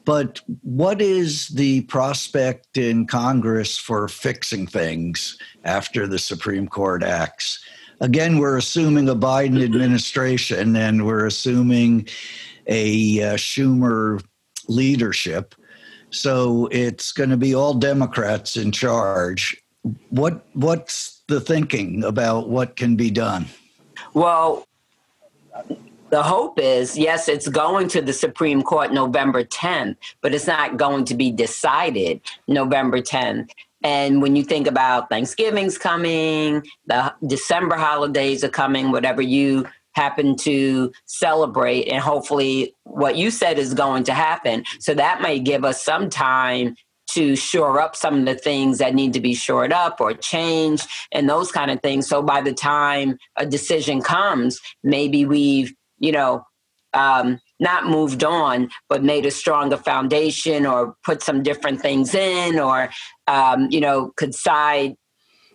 But 0.03 0.39
what 0.61 1.01
is 1.01 1.47
the 1.47 1.81
prospect 1.81 2.77
in 2.77 3.07
Congress 3.07 3.77
for 3.77 4.07
fixing 4.07 4.67
things 4.67 5.37
after 5.63 6.05
the 6.05 6.19
Supreme 6.19 6.67
Court 6.67 7.01
acts? 7.01 7.59
Again, 8.01 8.37
we're 8.37 8.57
assuming 8.57 9.09
a 9.09 9.15
Biden 9.15 9.63
administration 9.63 10.75
and 10.75 11.05
we're 11.05 11.25
assuming 11.25 12.07
a 12.67 13.21
uh, 13.23 13.33
Schumer 13.35 14.23
leadership. 14.67 15.55
So 16.11 16.67
it's 16.71 17.11
going 17.11 17.31
to 17.31 17.37
be 17.37 17.55
all 17.55 17.73
Democrats 17.73 18.57
in 18.57 18.71
charge. 18.71 19.61
What 20.09 20.45
what's 20.53 21.21
the 21.27 21.41
thinking 21.41 22.03
about 22.03 22.49
what 22.49 22.75
can 22.75 22.95
be 22.95 23.11
done? 23.11 23.47
Well, 24.13 24.67
the 26.09 26.23
hope 26.23 26.59
is 26.59 26.97
yes, 26.97 27.27
it's 27.27 27.47
going 27.47 27.87
to 27.89 28.01
the 28.01 28.13
Supreme 28.13 28.61
Court 28.61 28.93
November 28.93 29.43
10th, 29.43 29.97
but 30.21 30.33
it's 30.33 30.47
not 30.47 30.77
going 30.77 31.05
to 31.05 31.15
be 31.15 31.31
decided 31.31 32.21
November 32.47 33.01
10th. 33.01 33.49
And 33.83 34.21
when 34.21 34.35
you 34.35 34.43
think 34.43 34.67
about 34.67 35.09
Thanksgiving's 35.09 35.77
coming, 35.77 36.65
the 36.87 37.13
December 37.25 37.75
holidays 37.75 38.43
are 38.43 38.49
coming, 38.49 38.91
whatever 38.91 39.21
you 39.21 39.67
happen 39.91 40.35
to 40.35 40.91
celebrate, 41.05 41.87
and 41.87 42.01
hopefully 42.01 42.75
what 42.83 43.15
you 43.15 43.31
said 43.31 43.57
is 43.57 43.73
going 43.73 44.03
to 44.03 44.13
happen. 44.13 44.63
So 44.79 44.93
that 44.93 45.21
may 45.21 45.39
give 45.39 45.63
us 45.63 45.81
some 45.81 46.09
time 46.09 46.75
to 47.15 47.35
shore 47.35 47.79
up 47.79 47.95
some 47.95 48.19
of 48.19 48.25
the 48.25 48.35
things 48.35 48.77
that 48.77 48.93
need 48.93 49.13
to 49.13 49.19
be 49.19 49.33
shored 49.33 49.73
up 49.73 49.99
or 49.99 50.13
changed 50.13 50.87
and 51.11 51.29
those 51.29 51.51
kind 51.51 51.71
of 51.71 51.81
things. 51.81 52.07
So 52.07 52.21
by 52.21 52.41
the 52.41 52.53
time 52.53 53.17
a 53.37 53.45
decision 53.45 54.01
comes, 54.01 54.59
maybe 54.83 55.25
we've, 55.25 55.73
you 55.97 56.11
know, 56.11 56.45
um, 56.93 57.39
not 57.59 57.87
moved 57.87 58.23
on, 58.23 58.69
but 58.89 59.03
made 59.03 59.25
a 59.25 59.31
stronger 59.31 59.77
foundation 59.77 60.65
or 60.65 60.95
put 61.03 61.21
some 61.21 61.43
different 61.43 61.81
things 61.81 62.13
in 62.13 62.59
or, 62.59 62.89
um, 63.27 63.67
you 63.69 63.81
know, 63.81 64.11
could 64.15 64.35
side 64.35 64.95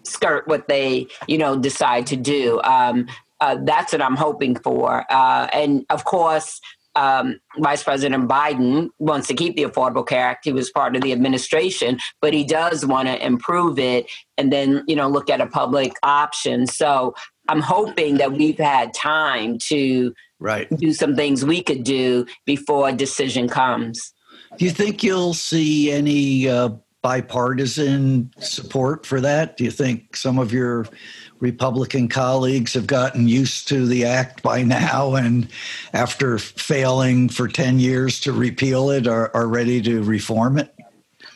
skirt 0.02 0.48
what 0.48 0.68
they, 0.68 1.06
you 1.26 1.38
know, 1.38 1.58
decide 1.58 2.06
to 2.06 2.16
do. 2.16 2.60
Um, 2.62 3.06
uh, 3.40 3.56
that's 3.64 3.92
what 3.92 4.02
I'm 4.02 4.16
hoping 4.16 4.54
for. 4.54 5.04
Uh, 5.10 5.48
and 5.52 5.84
of 5.90 6.04
course, 6.04 6.60
um, 6.94 7.40
Vice 7.58 7.82
President 7.82 8.28
Biden 8.28 8.88
wants 8.98 9.28
to 9.28 9.34
keep 9.34 9.56
the 9.56 9.62
Affordable 9.62 10.06
Care 10.06 10.26
Act. 10.26 10.44
He 10.44 10.52
was 10.52 10.70
part 10.70 10.96
of 10.96 11.02
the 11.02 11.12
administration, 11.12 11.98
but 12.20 12.34
he 12.34 12.44
does 12.44 12.84
want 12.84 13.08
to 13.08 13.24
improve 13.24 13.78
it 13.78 14.10
and 14.36 14.52
then, 14.52 14.84
you 14.86 14.96
know, 14.96 15.08
look 15.08 15.30
at 15.30 15.40
a 15.40 15.46
public 15.46 15.92
option. 16.02 16.66
So 16.66 17.14
I'm 17.48 17.60
hoping 17.60 18.16
that 18.18 18.32
we've 18.32 18.58
had 18.58 18.92
time 18.94 19.58
to 19.68 20.12
right. 20.38 20.68
do 20.76 20.92
some 20.92 21.14
things 21.14 21.44
we 21.44 21.62
could 21.62 21.84
do 21.84 22.26
before 22.44 22.88
a 22.88 22.92
decision 22.92 23.48
comes. 23.48 24.12
Do 24.58 24.64
you 24.64 24.70
think 24.70 25.02
you'll 25.02 25.34
see 25.34 25.92
any 25.92 26.48
uh, 26.48 26.70
bipartisan 27.02 28.30
support 28.38 29.06
for 29.06 29.20
that? 29.20 29.56
Do 29.56 29.64
you 29.64 29.70
think 29.70 30.16
some 30.16 30.38
of 30.38 30.52
your 30.52 30.86
Republican 31.40 32.08
colleagues 32.08 32.74
have 32.74 32.86
gotten 32.86 33.26
used 33.26 33.66
to 33.68 33.86
the 33.86 34.04
act 34.04 34.42
by 34.42 34.62
now 34.62 35.14
and 35.14 35.48
after 35.92 36.38
failing 36.38 37.28
for 37.28 37.48
10 37.48 37.80
years 37.80 38.20
to 38.20 38.32
repeal 38.32 38.90
it 38.90 39.06
are, 39.06 39.34
are 39.34 39.48
ready 39.48 39.80
to 39.82 40.02
reform 40.02 40.58
it? 40.58 40.74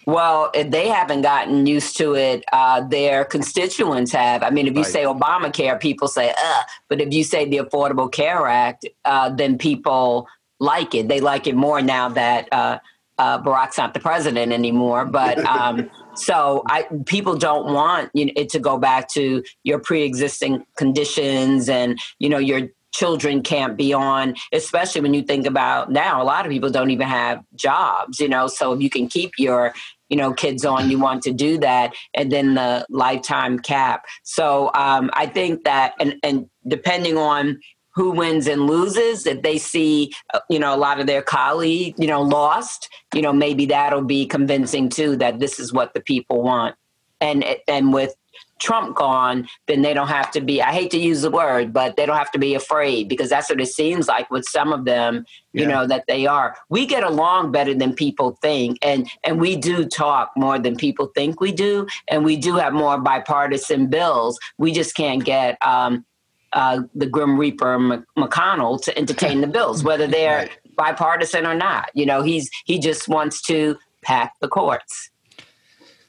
Well, 0.07 0.51
they 0.55 0.89
haven't 0.89 1.23
gotten 1.23 1.67
used 1.67 1.97
to 1.97 2.15
it. 2.15 2.45
Uh, 2.53 2.87
their 2.87 3.25
constituents 3.25 4.13
have. 4.13 4.43
I 4.43 4.51
mean, 4.51 4.67
if 4.67 4.75
you 4.75 4.83
right. 4.83 4.93
say 4.93 5.05
Obamacare, 5.05 5.81
people 5.81 6.09
say, 6.09 6.31
"uh," 6.31 6.63
but 6.89 7.01
if 7.01 7.13
you 7.13 7.25
say 7.25 7.49
the 7.49 7.59
Affordable 7.59 8.13
Care 8.13 8.47
Act, 8.47 8.87
uh, 9.07 9.31
then 9.31 9.57
people 9.57 10.29
like 10.61 10.95
it. 10.95 11.09
They 11.09 11.21
like 11.21 11.47
it 11.47 11.55
more 11.55 11.81
now 11.81 12.11
that 12.11 12.53
uh, 12.53 12.81
uh 13.19 13.41
Barack's 13.43 13.79
not 13.79 13.95
the 13.95 14.01
president 14.01 14.53
anymore. 14.53 15.05
But 15.05 15.39
um, 15.45 15.91
so 16.15 16.63
I 16.67 16.87
people 17.07 17.37
don't 17.37 17.73
want 17.73 18.11
you 18.15 18.27
know, 18.27 18.33
it 18.37 18.49
to 18.51 18.59
go 18.59 18.79
back 18.79 19.09
to 19.11 19.43
your 19.63 19.79
pre-existing 19.79 20.65
conditions 20.77 21.69
and 21.69 21.99
you 22.19 22.29
know 22.29 22.39
your 22.39 22.69
children 22.93 23.43
can't 23.43 23.77
be 23.77 23.93
on 23.93 24.35
especially 24.53 25.01
when 25.01 25.13
you 25.13 25.23
think 25.23 25.47
about 25.47 25.91
now 25.91 26.23
a 26.23 26.25
lot 26.25 26.47
of 26.47 26.53
people 26.53 26.71
don't 26.71 26.91
even 26.91 27.09
have 27.09 27.43
jobs 27.57 28.21
you 28.21 28.29
know 28.29 28.47
so 28.47 28.73
if 28.73 28.81
you 28.81 28.89
can 28.89 29.09
keep 29.09 29.33
your 29.37 29.75
you 30.09 30.17
know 30.17 30.33
kids 30.33 30.65
on 30.65 30.89
you 30.89 30.97
want 30.97 31.21
to 31.21 31.33
do 31.33 31.59
that 31.59 31.93
and 32.15 32.31
then 32.31 32.55
the 32.55 32.87
lifetime 32.89 33.59
cap 33.59 34.05
so 34.23 34.71
um, 34.75 35.11
i 35.15 35.27
think 35.27 35.65
that 35.65 35.93
and 35.99 36.15
and 36.23 36.49
depending 36.69 37.19
on 37.19 37.59
who 37.95 38.11
wins 38.11 38.47
and 38.47 38.67
loses 38.67 39.27
if 39.27 39.43
they 39.43 39.59
see 39.59 40.13
uh, 40.33 40.41
you 40.49 40.59
know 40.59 40.75
a 40.75 40.77
lot 40.77 41.01
of 41.01 41.07
their 41.07 41.23
colleagues 41.23 41.99
you 41.99 42.07
know 42.07 42.23
lost 42.23 42.89
you 43.15 43.23
know 43.23 43.33
maybe 43.33 43.67
that'll 43.67 44.03
be 44.03 44.27
convincing 44.27 44.89
too 44.89 45.17
that 45.17 45.39
this 45.39 45.59
is 45.59 45.73
what 45.73 45.95
the 45.95 46.01
people 46.01 46.43
want 46.43 46.75
and 47.21 47.45
and 47.69 47.93
with 47.93 48.15
Trump 48.61 48.97
gone, 48.97 49.47
then 49.67 49.83
they 49.83 49.93
don't 49.93 50.09
have 50.09 50.31
to 50.31 50.41
be, 50.41 50.63
I 50.63 50.73
hate 50.73 50.91
to 50.93 50.99
use 50.99 51.23
the 51.23 51.31
word, 51.31 51.73
but 51.73 51.97
they 51.97 52.07
don't 52.07 52.17
have 52.17 52.31
to 52.33 52.39
be 52.39 52.55
afraid 52.55 53.09
because 53.09 53.29
that's 53.29 53.51
what 53.51 53.61
it 53.61 53.67
seems 53.67 54.09
like 54.09 54.31
with 54.31 54.45
some 54.45 54.73
of 54.73 54.85
them, 54.85 55.27
you 55.53 55.63
yeah. 55.63 55.69
know, 55.69 55.87
that 55.87 56.05
they 56.07 56.27
are. 56.27 56.57
We 56.69 56.87
get 56.87 57.03
along 57.03 57.53
better 57.53 57.75
than 57.75 57.95
people 57.95 58.39
think. 58.41 58.79
And, 58.81 59.11
and 59.25 59.41
we 59.41 59.57
do 59.57 59.87
talk 59.87 60.33
more 60.37 60.59
than 60.59 60.77
people 60.77 61.11
think 61.15 61.41
we 61.41 61.53
do. 61.53 61.87
And 62.09 62.25
we 62.25 62.37
do 62.37 62.55
have 62.57 62.73
more 62.73 62.99
bipartisan 62.99 63.89
bills. 63.89 64.39
We 64.57 64.73
just 64.73 64.95
can't 64.95 65.25
get, 65.25 65.59
um, 65.61 66.07
uh, 66.55 66.83
the 66.95 67.07
Grim 67.07 67.39
Reaper 67.39 67.79
McConnell 68.17 68.83
to 68.83 68.97
entertain 68.99 69.41
the 69.41 69.47
bills, 69.47 69.85
whether 69.85 70.07
they're 70.07 70.39
right. 70.39 70.59
bipartisan 70.77 71.47
or 71.47 71.55
not. 71.55 71.91
You 71.95 72.07
know, 72.07 72.23
he's 72.23 72.51
he 72.65 72.79
just 72.79 73.09
wants 73.09 73.43
to 73.43 73.77
pack 74.03 74.35
the 74.41 74.49
courts. 74.49 75.11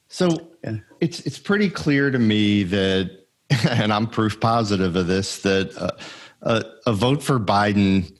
So 0.07 0.29
it's 1.01 1.19
it's 1.21 1.39
pretty 1.39 1.69
clear 1.69 2.11
to 2.11 2.19
me 2.19 2.63
that, 2.63 3.25
and 3.69 3.91
I'm 3.91 4.07
proof 4.07 4.39
positive 4.39 4.95
of 4.95 5.07
this, 5.07 5.41
that 5.41 5.75
uh, 5.77 5.91
a, 6.41 6.63
a 6.85 6.93
vote 6.93 7.21
for 7.21 7.39
Biden 7.39 8.17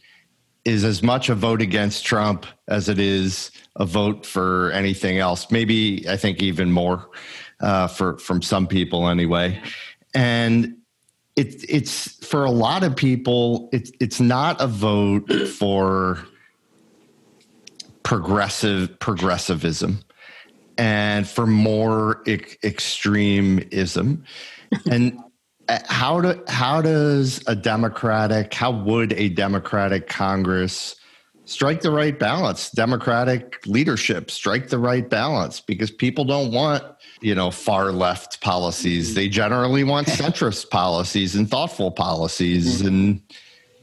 is 0.66 0.84
as 0.84 1.04
much 1.04 1.30
a 1.30 1.36
vote 1.36 1.62
against 1.62 2.04
Trump 2.04 2.48
as 2.68 2.90
it 2.90 2.98
is 2.98 3.52
a 3.76 3.86
vote 3.86 4.26
for 4.26 4.72
anything 4.72 5.20
else. 5.20 5.52
Maybe 5.52 6.06
I 6.10 6.18
think 6.18 6.42
even 6.42 6.72
more 6.72 7.08
uh, 7.62 7.88
for 7.88 8.18
from 8.18 8.42
some 8.42 8.68
people 8.68 9.08
anyway. 9.08 9.62
And 10.16 10.78
it's 11.36 11.64
it's 11.66 12.26
for 12.26 12.46
a 12.46 12.52
lot 12.52 12.84
of 12.84 12.96
people 12.96 13.70
it's 13.74 13.92
it's 14.00 14.20
not 14.20 14.62
a 14.62 14.68
vote 14.68 15.32
for 15.48 16.26
progressive 18.06 18.98
progressivism. 19.00 20.00
And 20.78 21.28
for 21.28 21.48
more 21.48 22.22
e- 22.28 22.40
extremism. 22.64 24.24
And 24.90 25.18
uh, 25.68 25.80
how 25.88 26.22
do 26.22 26.44
how 26.48 26.82
does 26.82 27.42
a 27.48 27.56
democratic 27.56 28.54
how 28.54 28.72
would 28.72 29.14
a 29.14 29.30
democratic 29.30 30.08
congress 30.08 30.96
strike 31.46 31.82
the 31.82 31.92
right 31.92 32.18
balance 32.20 32.70
democratic 32.72 33.66
leadership 33.66 34.32
strike 34.32 34.70
the 34.70 34.80
right 34.80 35.10
balance 35.10 35.62
because 35.62 35.92
people 35.92 36.26
don't 36.26 36.52
want 36.52 36.84
you 37.22 37.36
know 37.36 37.52
far 37.52 37.92
left 37.92 38.42
policies. 38.42 39.16
They 39.16 39.28
generally 39.28 39.84
want 39.84 40.08
centrist 40.22 40.70
policies 40.70 41.36
and 41.36 41.50
thoughtful 41.50 41.92
policies. 41.92 42.80
Mm-hmm. 42.80 42.88
and 42.88 43.22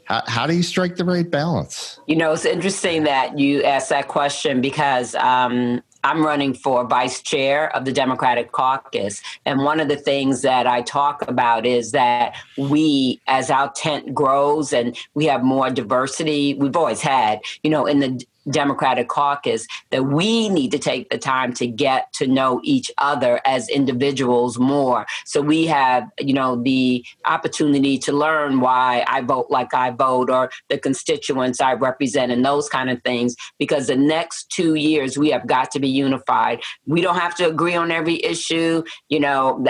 how, 0.04 0.23
how, 0.26 0.47
do 0.47 0.54
you 0.54 0.62
strike 0.62 0.97
the 0.97 1.04
right 1.04 1.28
balance? 1.28 1.99
You 2.07 2.16
know 2.16 2.33
it's 2.33 2.45
interesting 2.45 3.04
that 3.04 3.38
you 3.38 3.62
asked 3.62 3.88
that 3.90 4.09
question 4.09 4.61
because 4.61 5.14
um, 5.16 5.83
I'm 6.05 6.25
running 6.25 6.55
for 6.55 6.85
vice 6.85 7.23
chair 7.23 7.75
of 7.77 7.85
the 7.85 7.93
Democratic 7.93 8.53
caucus. 8.53 9.23
And 9.47 9.63
one 9.63 9.81
of 9.81 9.89
the 9.89 9.97
things 9.97 10.43
that 10.43 10.67
I 10.67 10.83
talk 10.83 11.27
about 11.29 11.67
is 11.67 11.93
that 11.93 12.37
we, 12.57 13.21
as 13.27 13.51
our 13.51 13.73
tent 13.73 14.15
grows 14.15 14.73
and 14.73 14.97
we 15.15 15.27
have 15.27 15.43
more 15.43 15.71
diversity, 15.71 16.55
we've 16.55 16.77
always 16.77 17.01
had, 17.01 17.41
you 17.63 17.71
know, 17.71 17.87
in 17.87 18.01
the 18.01 18.25
Democratic 18.51 19.09
caucus 19.09 19.67
that 19.91 20.05
we 20.05 20.49
need 20.49 20.71
to 20.73 20.79
take 20.79 21.11
the 21.11 21.19
time 21.19 21.53
to 21.55 21.67
get 21.67 22.13
to 22.15 22.27
know 22.27 22.61
each 22.65 22.91
other 22.99 23.41
as 23.45 23.69
individuals 23.69 24.59
more. 24.59 25.07
So 25.25 25.41
we 25.41 25.67
have, 25.67 26.09
you 26.19 26.35
know, 26.35 26.61
the 26.63 27.05
opportunity 27.25 27.99
to 27.99 28.13
learn 28.13 28.61
why 28.61 29.05
I 29.07 29.21
vote 29.21 29.47
like 29.51 29.75
I 29.75 29.91
vote 29.91 30.31
or 30.31 30.51
the 30.69 30.79
constituents 30.79 31.61
I 31.61 31.75
represent 31.75 32.33
and 32.33 32.45
those 32.45 32.69
kind 32.69 32.91
of 32.91 33.03
things. 33.03 33.37
Because 33.59 33.87
the 33.87 33.97
next 33.97 34.51
two 34.51 34.75
years, 34.75 35.17
we 35.17 35.31
have 35.31 35.47
got 35.47 35.71
to 35.73 35.81
be 35.81 35.89
unified. 35.89 36.63
We 36.87 37.01
don't 37.01 37.19
have 37.19 37.35
to 37.37 37.49
agree 37.49 37.75
on 37.75 37.91
every 37.91 38.23
issue. 38.25 38.83
You 39.09 39.21
know, 39.21 39.65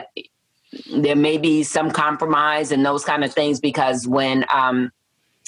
there 0.90 1.16
may 1.16 1.36
be 1.36 1.62
some 1.62 1.90
compromise 1.90 2.72
and 2.72 2.84
those 2.84 3.04
kind 3.04 3.24
of 3.24 3.32
things 3.32 3.60
because 3.60 4.06
when 4.06 4.44
um, 4.52 4.90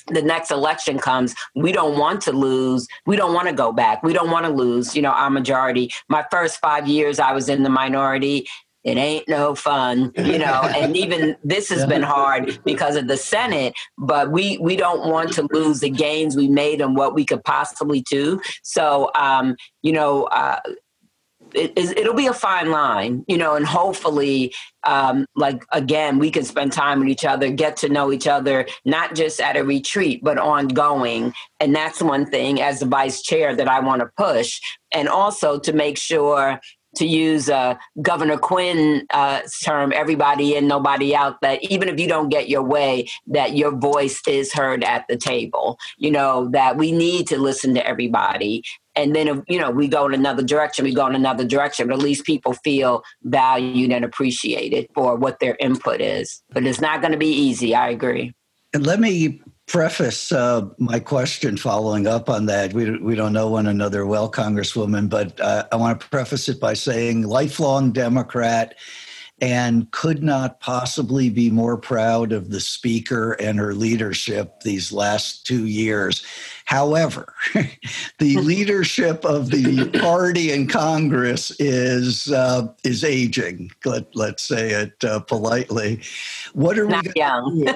the 0.09 0.23
next 0.23 0.51
election 0.51 0.99
comes, 0.99 1.35
we 1.55 1.73
don't 1.73 1.99
want 1.99 2.21
to 2.23 2.33
lose. 2.33 2.87
We 3.07 3.17
don't 3.17 3.35
want 3.35 3.49
to 3.49 3.55
go 3.55 3.73
back. 3.73 4.03
We 4.03 4.13
don't 4.13 4.31
want 4.31 4.47
to 4.47 4.53
lose, 4.53 4.95
you 4.95 5.03
know, 5.03 5.11
our 5.11 5.31
majority. 5.31 5.91
My 6.09 6.25
first 6.31 6.61
five 6.61 6.87
years, 6.87 7.19
I 7.19 7.33
was 7.33 7.49
in 7.49 7.63
the 7.63 7.71
minority. 7.71 8.47
It 8.85 8.99
ain't 8.99 9.27
no 9.29 9.55
fun, 9.55 10.13
you 10.17 10.39
know, 10.39 10.61
and 10.77 10.95
even 10.95 11.37
this 11.43 11.71
has 11.71 11.87
been 11.87 12.03
hard 12.03 12.61
because 12.65 12.97
of 12.97 13.09
the 13.09 13.17
Senate, 13.17 13.75
but 13.97 14.31
we, 14.31 14.59
we 14.59 14.77
don't 14.77 15.09
want 15.11 15.33
to 15.35 15.49
lose 15.53 15.81
the 15.81 15.89
gains 15.89 16.37
we 16.37 16.49
made 16.49 16.83
and 16.83 16.95
what 16.95 17.15
we 17.15 17.25
could 17.25 17.43
possibly 17.45 18.03
do. 18.03 18.41
So, 18.63 19.11
um, 19.15 19.57
you 19.81 19.93
know, 19.93 20.25
uh, 20.25 20.61
it, 21.55 22.07
will 22.07 22.15
be 22.15 22.27
a 22.27 22.35
fine 22.35 22.71
line, 22.71 23.25
you 23.29 23.37
know, 23.37 23.55
and 23.55 23.67
hopefully, 23.67 24.55
um, 24.85 25.27
like 25.37 25.65
again, 25.73 26.19
we 26.19 26.31
can 26.31 26.45
spend 26.45 26.73
time 26.73 27.01
with 27.01 27.09
each 27.09 27.25
other, 27.25 27.51
get 27.51 27.77
to 27.79 27.89
know 27.89 28.13
each 28.13 28.27
other, 28.27 28.67
not 28.85 29.15
just 29.15 29.41
at 29.41 29.57
a 29.57 29.65
retreat, 29.65 30.23
but 30.23 30.39
ongoing. 30.39 31.33
And 31.61 31.75
that's 31.75 32.03
one 32.03 32.27
thing 32.27 32.61
as 32.61 32.81
the 32.81 32.87
vice 32.87 33.23
chair 33.23 33.55
that 33.57 33.69
I 33.69 33.81
want 33.81 34.01
to 34.01 34.11
push, 34.17 34.61
and 34.93 35.09
also 35.09 35.59
to 35.61 35.73
make 35.73 35.99
sure 35.99 36.61
to 36.97 37.07
use 37.07 37.51
uh, 37.51 37.75
Governor 38.01 38.39
Quinn's 38.39 39.03
uh, 39.13 39.41
term, 39.63 39.93
everybody 39.95 40.55
in, 40.57 40.67
nobody 40.67 41.15
out, 41.15 41.41
that 41.43 41.63
even 41.65 41.89
if 41.89 41.99
you 41.99 42.09
don't 42.09 42.29
get 42.29 42.49
your 42.49 42.63
way, 42.63 43.09
that 43.27 43.57
your 43.57 43.77
voice 43.77 44.21
is 44.27 44.53
heard 44.53 44.85
at 44.85 45.05
the 45.09 45.17
table. 45.17 45.79
You 45.99 46.11
know, 46.11 46.49
that 46.51 46.77
we 46.77 46.93
need 46.93 47.27
to 47.29 47.39
listen 47.39 47.75
to 47.75 47.87
everybody. 47.87 48.63
And 48.97 49.15
then, 49.15 49.43
you 49.49 49.59
know, 49.59 49.71
we 49.71 49.89
go 49.89 50.07
in 50.07 50.15
another 50.15 50.43
direction, 50.43 50.85
we 50.85 50.95
go 50.95 51.07
in 51.07 51.15
another 51.15 51.45
direction, 51.45 51.89
but 51.89 51.95
at 51.95 52.03
least 52.03 52.25
people 52.25 52.53
feel 52.53 53.03
valued 53.25 53.91
and 53.91 54.05
appreciated 54.05 54.89
for 54.95 55.17
what 55.17 55.41
their 55.41 55.57
input 55.59 56.01
is. 56.01 56.43
But 56.51 56.65
it's 56.65 56.81
not 56.81 57.01
going 57.01 57.13
to 57.13 57.19
be 57.19 57.33
easy. 57.33 57.75
I 57.75 57.89
agree. 57.89 58.35
And 58.73 58.87
let 58.87 59.01
me 59.01 59.41
preface 59.67 60.31
uh, 60.31 60.69
my 60.79 61.01
question 61.01 61.57
following 61.57 62.07
up 62.07 62.29
on 62.29 62.47
that. 62.47 62.73
We, 62.73 62.99
we 62.99 63.15
don't 63.15 63.33
know 63.33 63.49
one 63.49 63.67
another 63.67 64.05
well, 64.07 64.31
Congresswoman, 64.31 65.09
but 65.09 65.41
uh, 65.41 65.67
I 65.73 65.77
want 65.77 66.01
to 66.01 66.09
preface 66.09 66.49
it 66.49 66.61
by 66.61 66.75
saying 66.75 67.23
lifelong 67.23 67.93
Democrat 67.93 68.75
and 69.41 69.91
could 69.91 70.23
not 70.23 70.61
possibly 70.61 71.29
be 71.29 71.51
more 71.51 71.77
proud 71.77 72.33
of 72.33 72.51
the 72.51 72.61
speaker 72.61 73.33
and 73.33 73.59
her 73.59 73.75
leadership 73.75 74.61
these 74.61 74.93
last 74.93 75.45
two 75.45 75.67
years. 75.67 76.25
However, 76.67 77.35
the 78.19 78.37
leadership 78.43 79.25
of 79.25 79.51
the 79.51 79.91
party 80.01 80.53
in 80.53 80.69
Congress 80.69 81.51
is 81.59 82.31
uh, 82.31 82.69
is 82.85 83.03
aging. 83.03 83.71
Let, 83.85 84.15
let's 84.15 84.43
say 84.43 84.71
it 84.71 85.05
uh, 85.05 85.21
politely. 85.21 86.01
What 86.53 86.79
are 86.79 86.87
Not 86.87 87.05
we 87.05 87.13
young? 87.17 87.69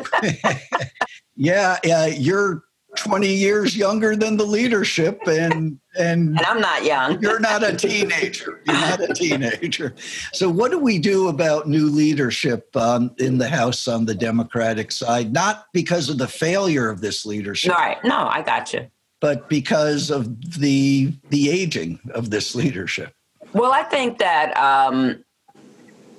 yeah, 1.37 1.79
yeah, 1.83 2.07
you're 2.07 2.63
20 2.97 3.29
years 3.29 3.77
younger 3.77 4.17
than 4.17 4.37
the 4.37 4.45
leadership 4.45 5.21
and 5.27 5.79
and, 5.99 6.29
and 6.39 6.41
I'm 6.41 6.61
not 6.61 6.85
young. 6.85 7.19
you're 7.23 7.41
not 7.41 7.63
a 7.65 7.77
teenager. 7.77 8.63
You're 8.67 8.77
not 8.77 9.01
a 9.01 9.13
teenager. 9.13 9.95
So 10.33 10.49
what 10.49 10.71
do 10.71 10.79
we 10.79 10.99
do 10.99 11.29
about 11.29 11.69
new 11.69 11.87
leadership 11.87 12.75
um, 12.77 13.11
in 13.19 13.39
the 13.39 13.49
House 13.49 13.89
on 13.89 14.07
the 14.07 14.15
Democratic 14.15 14.93
side? 14.93 15.33
Not 15.33 15.67
because 15.73 16.09
of 16.09 16.19
the 16.19 16.29
failure 16.29 16.89
of 16.89 17.01
this 17.01 17.27
leadership. 17.27 17.73
All 17.75 17.81
right. 17.81 18.03
No, 18.05 18.29
I 18.29 18.43
got 18.43 18.73
you. 18.73 18.87
But 19.21 19.49
because 19.49 20.11
of 20.11 20.61
the 20.61 21.13
the 21.31 21.51
aging 21.51 21.99
of 22.15 22.31
this 22.31 22.55
leadership. 22.55 23.13
Well, 23.53 23.73
I 23.73 23.83
think 23.83 24.19
that 24.19 24.57
um, 24.57 25.25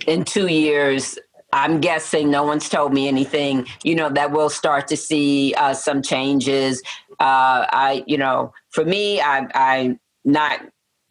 in 0.07 0.25
two 0.25 0.47
years, 0.47 1.17
I'm 1.53 1.81
guessing 1.81 2.29
no 2.29 2.43
one's 2.43 2.69
told 2.69 2.93
me 2.93 3.07
anything, 3.07 3.67
you 3.83 3.95
know, 3.95 4.09
that 4.09 4.31
we'll 4.31 4.49
start 4.49 4.87
to 4.89 4.97
see 4.97 5.53
uh, 5.55 5.73
some 5.73 6.01
changes. 6.01 6.81
Uh, 7.19 7.65
I, 7.71 8.03
you 8.07 8.17
know, 8.17 8.53
for 8.69 8.85
me, 8.85 9.19
I, 9.19 9.47
I'm 9.55 9.99
not 10.23 10.61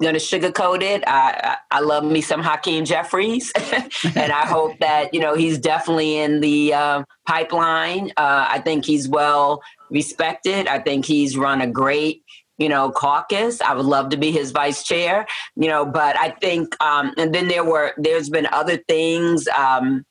going 0.00 0.14
to 0.14 0.20
sugarcoat 0.20 0.82
it. 0.82 1.02
I, 1.06 1.56
I, 1.70 1.80
love 1.80 2.04
me 2.04 2.20
some 2.20 2.40
Hakeem 2.40 2.84
Jeffries, 2.84 3.52
and 4.14 4.32
I 4.32 4.46
hope 4.46 4.78
that 4.78 5.12
you 5.12 5.20
know 5.20 5.34
he's 5.34 5.58
definitely 5.58 6.18
in 6.18 6.40
the 6.40 6.72
uh, 6.72 7.02
pipeline. 7.26 8.12
Uh, 8.16 8.46
I 8.48 8.60
think 8.60 8.84
he's 8.84 9.08
well 9.08 9.60
respected. 9.90 10.68
I 10.68 10.78
think 10.78 11.04
he's 11.04 11.36
run 11.36 11.60
a 11.60 11.66
great 11.66 12.22
you 12.58 12.68
know, 12.68 12.90
caucus. 12.90 13.60
I 13.60 13.72
would 13.72 13.86
love 13.86 14.10
to 14.10 14.16
be 14.16 14.32
his 14.32 14.50
vice 14.50 14.82
chair, 14.82 15.26
you 15.54 15.68
know, 15.68 15.86
but 15.86 16.18
I 16.18 16.30
think, 16.30 16.74
um, 16.82 17.14
and 17.16 17.32
then 17.32 17.46
there 17.46 17.64
were, 17.64 17.94
there's 17.96 18.28
been 18.28 18.48
other 18.50 18.76
things, 18.88 19.46
um, 19.56 20.04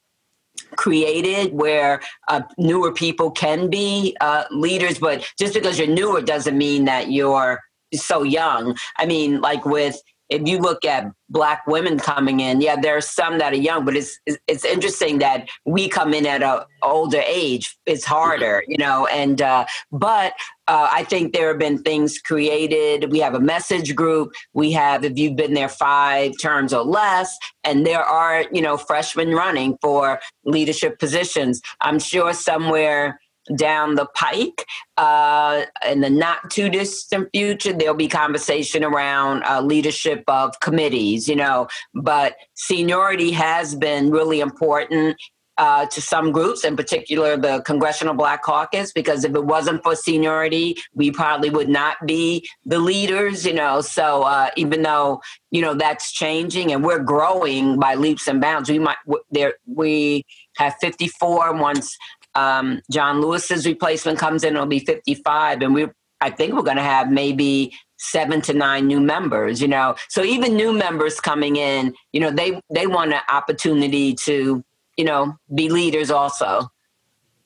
created 0.75 1.53
where 1.53 2.01
uh, 2.27 2.41
newer 2.57 2.93
people 2.93 3.31
can 3.31 3.69
be 3.69 4.15
uh, 4.21 4.45
leaders, 4.51 4.99
but 4.99 5.25
just 5.39 5.53
because 5.53 5.77
you're 5.77 5.87
newer 5.87 6.21
doesn't 6.21 6.57
mean 6.57 6.85
that 6.85 7.11
you're 7.11 7.61
so 7.93 8.23
young. 8.23 8.77
I 8.97 9.05
mean, 9.05 9.41
like 9.41 9.65
with 9.65 10.01
if 10.29 10.47
you 10.47 10.59
look 10.59 10.83
at 10.83 11.05
black 11.29 11.65
women 11.67 11.97
coming 11.97 12.39
in, 12.39 12.61
yeah, 12.61 12.75
there 12.79 12.97
are 12.97 13.01
some 13.01 13.37
that 13.37 13.53
are 13.53 13.57
young, 13.57 13.85
but 13.85 13.95
it's 13.95 14.19
it's 14.47 14.65
interesting 14.65 15.19
that 15.19 15.47
we 15.65 15.87
come 15.87 16.13
in 16.13 16.25
at 16.25 16.41
a 16.41 16.65
older 16.83 17.21
age. 17.25 17.77
It's 17.85 18.05
harder, 18.05 18.63
you 18.67 18.77
know, 18.77 19.07
and 19.07 19.41
uh, 19.41 19.65
but 19.91 20.33
uh, 20.67 20.89
I 20.91 21.03
think 21.03 21.33
there 21.33 21.47
have 21.49 21.59
been 21.59 21.81
things 21.81 22.19
created. 22.19 23.11
We 23.11 23.19
have 23.19 23.35
a 23.35 23.39
message 23.39 23.95
group. 23.95 24.33
We 24.53 24.71
have 24.73 25.05
if 25.05 25.17
you've 25.17 25.37
been 25.37 25.53
there 25.53 25.69
five 25.69 26.33
terms 26.41 26.73
or 26.73 26.83
less, 26.83 27.37
and 27.63 27.85
there 27.85 28.03
are 28.03 28.45
you 28.51 28.61
know 28.61 28.77
freshmen 28.77 29.31
running 29.31 29.77
for 29.81 30.19
leadership 30.43 30.99
positions. 30.99 31.61
I'm 31.81 31.99
sure 31.99 32.33
somewhere 32.33 33.19
down 33.55 33.95
the 33.95 34.05
pike 34.15 34.65
uh, 34.97 35.63
in 35.88 36.01
the 36.01 36.10
not 36.10 36.49
too 36.49 36.69
distant 36.69 37.29
future 37.33 37.73
there'll 37.73 37.95
be 37.95 38.07
conversation 38.07 38.83
around 38.83 39.43
uh, 39.43 39.62
leadership 39.62 40.23
of 40.27 40.60
committees 40.60 41.27
you 41.27 41.36
know 41.36 41.67
but 41.93 42.36
seniority 42.55 43.31
has 43.31 43.75
been 43.75 44.12
really 44.12 44.39
important 44.39 45.17
uh, 45.57 45.86
to 45.88 46.01
some 46.01 46.31
groups, 46.31 46.63
in 46.63 46.75
particular 46.75 47.36
the 47.36 47.62
Congressional 47.62 48.13
Black 48.13 48.43
Caucus, 48.43 48.91
because 48.91 49.23
if 49.23 49.33
it 49.33 49.43
wasn't 49.43 49.81
for 49.83 49.95
seniority, 49.95 50.77
we 50.93 51.12
probably 51.12 51.49
would 51.49 51.69
not 51.69 51.97
be 52.05 52.47
the 52.65 52.79
leaders, 52.79 53.45
you 53.45 53.53
know. 53.53 53.81
So 53.81 54.23
uh, 54.23 54.49
even 54.55 54.83
though 54.83 55.21
you 55.51 55.62
know 55.62 55.73
that's 55.73 56.12
changing 56.12 56.71
and 56.71 56.83
we're 56.83 56.99
growing 56.99 57.79
by 57.79 57.95
leaps 57.95 58.27
and 58.27 58.39
bounds, 58.39 58.69
we 58.69 58.79
might 58.79 58.97
there 59.31 59.55
we 59.65 60.25
have 60.57 60.75
54 60.79 61.53
once 61.53 61.95
um, 62.38 62.82
John 62.91 63.19
Lewis's 63.19 63.65
replacement 63.65 64.19
comes 64.19 64.43
in, 64.43 64.56
it'll 64.56 64.67
be 64.67 64.80
55, 64.80 65.62
and 65.62 65.73
we 65.73 65.88
I 66.21 66.30
think 66.30 66.54
we're 66.54 66.63
going 66.63 66.78
to 66.78 66.84
have 66.84 67.12
maybe 67.12 67.73
seven 67.97 68.41
to 68.41 68.54
nine 68.54 68.88
new 68.88 69.00
members. 69.00 69.62
You 69.62 69.67
know, 69.67 69.95
so 70.10 70.23
even 70.23 70.56
new 70.56 70.71
members 70.71 71.19
coming 71.19 71.56
in, 71.56 71.95
you 72.13 72.19
know, 72.19 72.32
they 72.32 72.62
they 72.69 72.88
want 72.88 73.13
an 73.13 73.21
opportunity 73.30 74.13
to 74.26 74.63
you 74.97 75.06
know 75.06 75.36
be 75.54 75.69
leaders 75.69 76.12
also. 76.12 76.69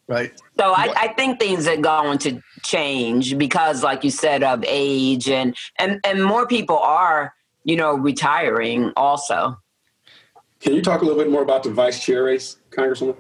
Right. 0.08 0.34
So 0.60 0.74
I, 0.74 0.94
I 0.98 1.14
think 1.14 1.40
things 1.40 1.68
are 1.68 1.78
going 1.78 2.18
to 2.20 2.42
change 2.64 3.38
because, 3.38 3.82
like 3.82 4.04
you 4.04 4.10
said, 4.10 4.44
of 4.44 4.64
age 4.68 5.30
and 5.30 5.56
and 5.80 6.02
and 6.04 6.24
more 6.24 6.46
people 6.46 6.78
are 6.78 7.34
you 7.64 7.78
know 7.78 7.94
retiring 7.94 8.92
also. 8.98 9.58
Can 10.60 10.76
you 10.76 10.82
talk 10.82 11.02
a 11.02 11.06
little 11.06 11.22
bit 11.22 11.32
more 11.32 11.42
about 11.42 11.64
the 11.64 11.72
vice 11.72 12.04
chair 12.04 12.26
race, 12.26 12.58
Congresswoman? 12.70 13.16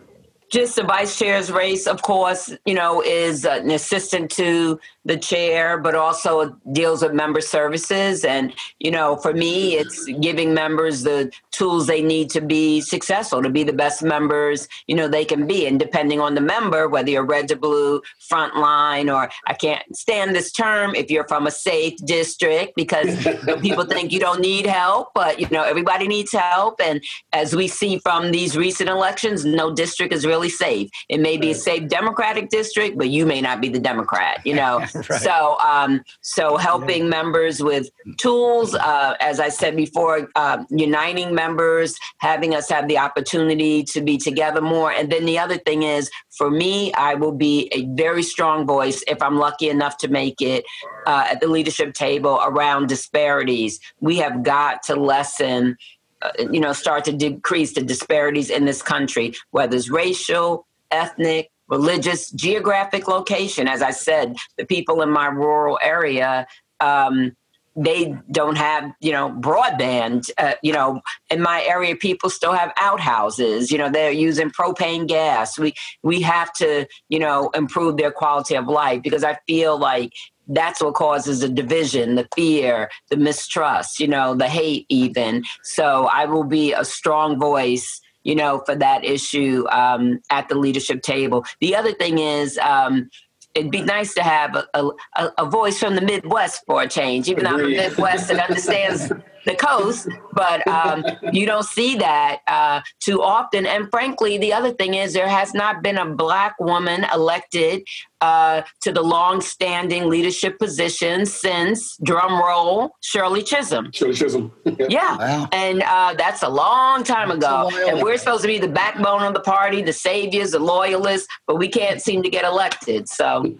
Just 0.51 0.75
the 0.75 0.83
vice 0.83 1.17
chair's 1.17 1.49
race, 1.51 1.87
of 1.87 2.01
course, 2.01 2.53
you 2.65 2.73
know, 2.73 3.01
is 3.01 3.45
an 3.45 3.71
assistant 3.71 4.29
to 4.31 4.79
the 5.05 5.17
chair, 5.17 5.77
but 5.79 5.95
also 5.95 6.55
deals 6.73 7.01
with 7.01 7.13
member 7.13 7.41
services. 7.41 8.23
And, 8.23 8.53
you 8.79 8.91
know, 8.91 9.15
for 9.15 9.33
me, 9.33 9.77
it's 9.77 10.05
giving 10.19 10.53
members 10.53 11.03
the 11.03 11.31
tools 11.51 11.87
they 11.87 12.03
need 12.03 12.29
to 12.31 12.41
be 12.41 12.81
successful, 12.81 13.41
to 13.41 13.49
be 13.49 13.63
the 13.63 13.73
best 13.73 14.03
members, 14.03 14.67
you 14.87 14.95
know, 14.95 15.07
they 15.07 15.25
can 15.25 15.47
be. 15.47 15.65
And 15.65 15.79
depending 15.79 16.19
on 16.19 16.35
the 16.35 16.41
member, 16.41 16.87
whether 16.87 17.09
you're 17.09 17.25
red 17.25 17.47
to 17.47 17.55
blue, 17.55 18.01
frontline, 18.19 19.13
or 19.13 19.29
I 19.47 19.53
can't 19.53 19.83
stand 19.95 20.35
this 20.35 20.51
term 20.51 20.93
if 20.95 21.09
you're 21.09 21.27
from 21.27 21.47
a 21.47 21.51
safe 21.51 21.95
district 22.05 22.75
because 22.75 23.25
people 23.61 23.85
think 23.85 24.11
you 24.11 24.19
don't 24.19 24.41
need 24.41 24.65
help, 24.65 25.13
but, 25.15 25.39
you 25.39 25.47
know, 25.49 25.63
everybody 25.63 26.07
needs 26.07 26.31
help. 26.31 26.79
And 26.83 27.01
as 27.33 27.55
we 27.55 27.67
see 27.67 27.99
from 27.99 28.31
these 28.31 28.57
recent 28.57 28.89
elections, 28.89 29.45
no 29.45 29.73
district 29.73 30.13
is 30.13 30.25
really 30.25 30.40
safe. 30.49 30.89
It 31.09 31.19
may 31.19 31.37
be 31.37 31.51
a 31.51 31.55
safe 31.55 31.87
Democratic 31.87 32.49
district, 32.49 32.97
but 32.97 33.09
you 33.09 33.25
may 33.25 33.41
not 33.41 33.61
be 33.61 33.69
the 33.69 33.79
Democrat, 33.79 34.41
you 34.45 34.53
know. 34.53 34.79
right. 35.09 35.21
So, 35.21 35.57
um, 35.59 36.01
so 36.21 36.57
helping 36.57 37.09
members 37.09 37.61
with 37.61 37.89
tools, 38.17 38.75
uh, 38.75 39.15
as 39.19 39.39
I 39.39 39.49
said 39.49 39.75
before, 39.75 40.29
uh, 40.35 40.63
uniting 40.69 41.33
members, 41.35 41.97
having 42.19 42.55
us 42.55 42.69
have 42.69 42.87
the 42.87 42.97
opportunity 42.97 43.83
to 43.83 44.01
be 44.01 44.17
together 44.17 44.61
more. 44.61 44.91
And 44.91 45.11
then 45.11 45.25
the 45.25 45.39
other 45.39 45.57
thing 45.57 45.83
is, 45.83 46.09
for 46.37 46.49
me, 46.49 46.93
I 46.93 47.15
will 47.15 47.33
be 47.33 47.69
a 47.71 47.85
very 47.95 48.23
strong 48.23 48.65
voice 48.65 49.03
if 49.07 49.21
I'm 49.21 49.37
lucky 49.37 49.69
enough 49.69 49.97
to 49.97 50.07
make 50.07 50.41
it 50.41 50.65
uh, 51.05 51.25
at 51.29 51.41
the 51.41 51.47
leadership 51.47 51.93
table 51.93 52.39
around 52.43 52.87
disparities. 52.87 53.79
We 53.99 54.17
have 54.17 54.43
got 54.43 54.83
to 54.83 54.95
lessen 54.95 55.77
uh, 56.21 56.31
you 56.51 56.59
know, 56.59 56.73
start 56.73 57.05
to 57.05 57.11
decrease 57.11 57.73
the 57.73 57.81
disparities 57.81 58.49
in 58.49 58.65
this 58.65 58.81
country, 58.81 59.33
whether 59.51 59.75
it's 59.75 59.89
racial, 59.89 60.65
ethnic, 60.91 61.51
religious, 61.67 62.29
geographic 62.31 63.07
location. 63.07 63.67
As 63.67 63.81
I 63.81 63.91
said, 63.91 64.35
the 64.57 64.65
people 64.65 65.01
in 65.01 65.09
my 65.09 65.27
rural 65.27 65.79
area, 65.81 66.45
um, 66.79 67.35
they 67.75 68.13
don't 68.29 68.57
have, 68.57 68.91
you 68.99 69.13
know, 69.13 69.29
broadband. 69.29 70.29
Uh, 70.37 70.53
you 70.61 70.73
know, 70.73 71.01
in 71.29 71.41
my 71.41 71.63
area, 71.63 71.95
people 71.95 72.29
still 72.29 72.51
have 72.51 72.73
outhouses. 72.77 73.71
You 73.71 73.77
know, 73.77 73.89
they're 73.89 74.11
using 74.11 74.51
propane 74.51 75.07
gas. 75.07 75.57
We 75.57 75.73
we 76.03 76.21
have 76.21 76.51
to, 76.55 76.85
you 77.07 77.19
know, 77.19 77.49
improve 77.55 77.95
their 77.95 78.11
quality 78.11 78.55
of 78.55 78.67
life 78.67 79.01
because 79.01 79.23
I 79.23 79.37
feel 79.47 79.79
like 79.79 80.11
that's 80.47 80.81
what 80.81 80.95
causes 80.95 81.41
the 81.41 81.49
division, 81.49 82.15
the 82.15 82.27
fear, 82.35 82.89
the 83.09 83.17
mistrust, 83.17 83.99
you 83.99 84.07
know, 84.07 84.35
the 84.35 84.47
hate, 84.47 84.85
even. 84.89 85.43
So 85.63 86.07
I 86.11 86.25
will 86.25 86.43
be 86.43 86.73
a 86.73 86.83
strong 86.83 87.39
voice 87.39 88.01
you 88.23 88.35
know, 88.35 88.61
for 88.65 88.75
that 88.75 89.03
issue 89.03 89.65
um, 89.69 90.21
at 90.29 90.47
the 90.47 90.55
leadership 90.55 91.01
table. 91.01 91.43
The 91.59 91.75
other 91.75 91.91
thing 91.91 92.19
is, 92.19 92.57
um, 92.59 93.09
it'd 93.55 93.71
be 93.71 93.81
nice 93.81 94.13
to 94.13 94.23
have 94.23 94.55
a, 94.55 94.89
a, 95.15 95.31
a, 95.39 95.45
voice 95.49 95.79
from 95.79 95.95
the 95.95 96.01
Midwest 96.01 96.63
for 96.65 96.81
a 96.81 96.87
change, 96.87 97.27
even 97.27 97.43
though 97.43 97.51
I'm 97.51 97.65
a 97.65 97.69
Midwest 97.69 98.27
that 98.29 98.39
understands 98.39 99.11
the 99.45 99.55
coast, 99.55 100.07
but 100.33 100.67
um, 100.67 101.03
you 101.31 101.45
don't 101.45 101.65
see 101.65 101.95
that 101.95 102.39
uh, 102.47 102.81
too 102.99 103.21
often. 103.21 103.65
And 103.65 103.89
frankly, 103.89 104.37
the 104.37 104.53
other 104.53 104.71
thing 104.71 104.93
is 104.93 105.13
there 105.13 105.27
has 105.27 105.53
not 105.53 105.81
been 105.81 105.97
a 105.97 106.05
black 106.05 106.59
woman 106.59 107.05
elected 107.13 107.83
uh, 108.21 108.61
to 108.81 108.91
the 108.91 109.01
long-standing 109.01 110.07
leadership 110.07 110.59
position 110.59 111.25
since 111.25 111.97
drum 112.03 112.33
roll 112.33 112.91
Shirley 113.01 113.41
Chisholm. 113.41 113.91
Shirley 113.91 114.13
Chisholm. 114.13 114.51
yeah, 114.89 115.17
wow. 115.17 115.49
and 115.51 115.81
uh, 115.81 116.13
that's 116.17 116.43
a 116.43 116.49
long 116.49 117.03
time 117.03 117.29
that's 117.29 117.39
ago. 117.39 117.71
And 117.87 118.01
we're 118.03 118.17
supposed 118.17 118.43
to 118.43 118.47
be 118.47 118.59
the 118.59 118.67
backbone 118.67 119.23
of 119.23 119.33
the 119.33 119.39
party, 119.39 119.81
the 119.81 119.93
saviors, 119.93 120.51
the 120.51 120.59
loyalists, 120.59 121.27
but 121.47 121.57
we 121.57 121.67
can't 121.67 122.01
seem 122.01 122.21
to 122.23 122.29
get 122.29 122.45
elected. 122.45 123.09
So. 123.09 123.55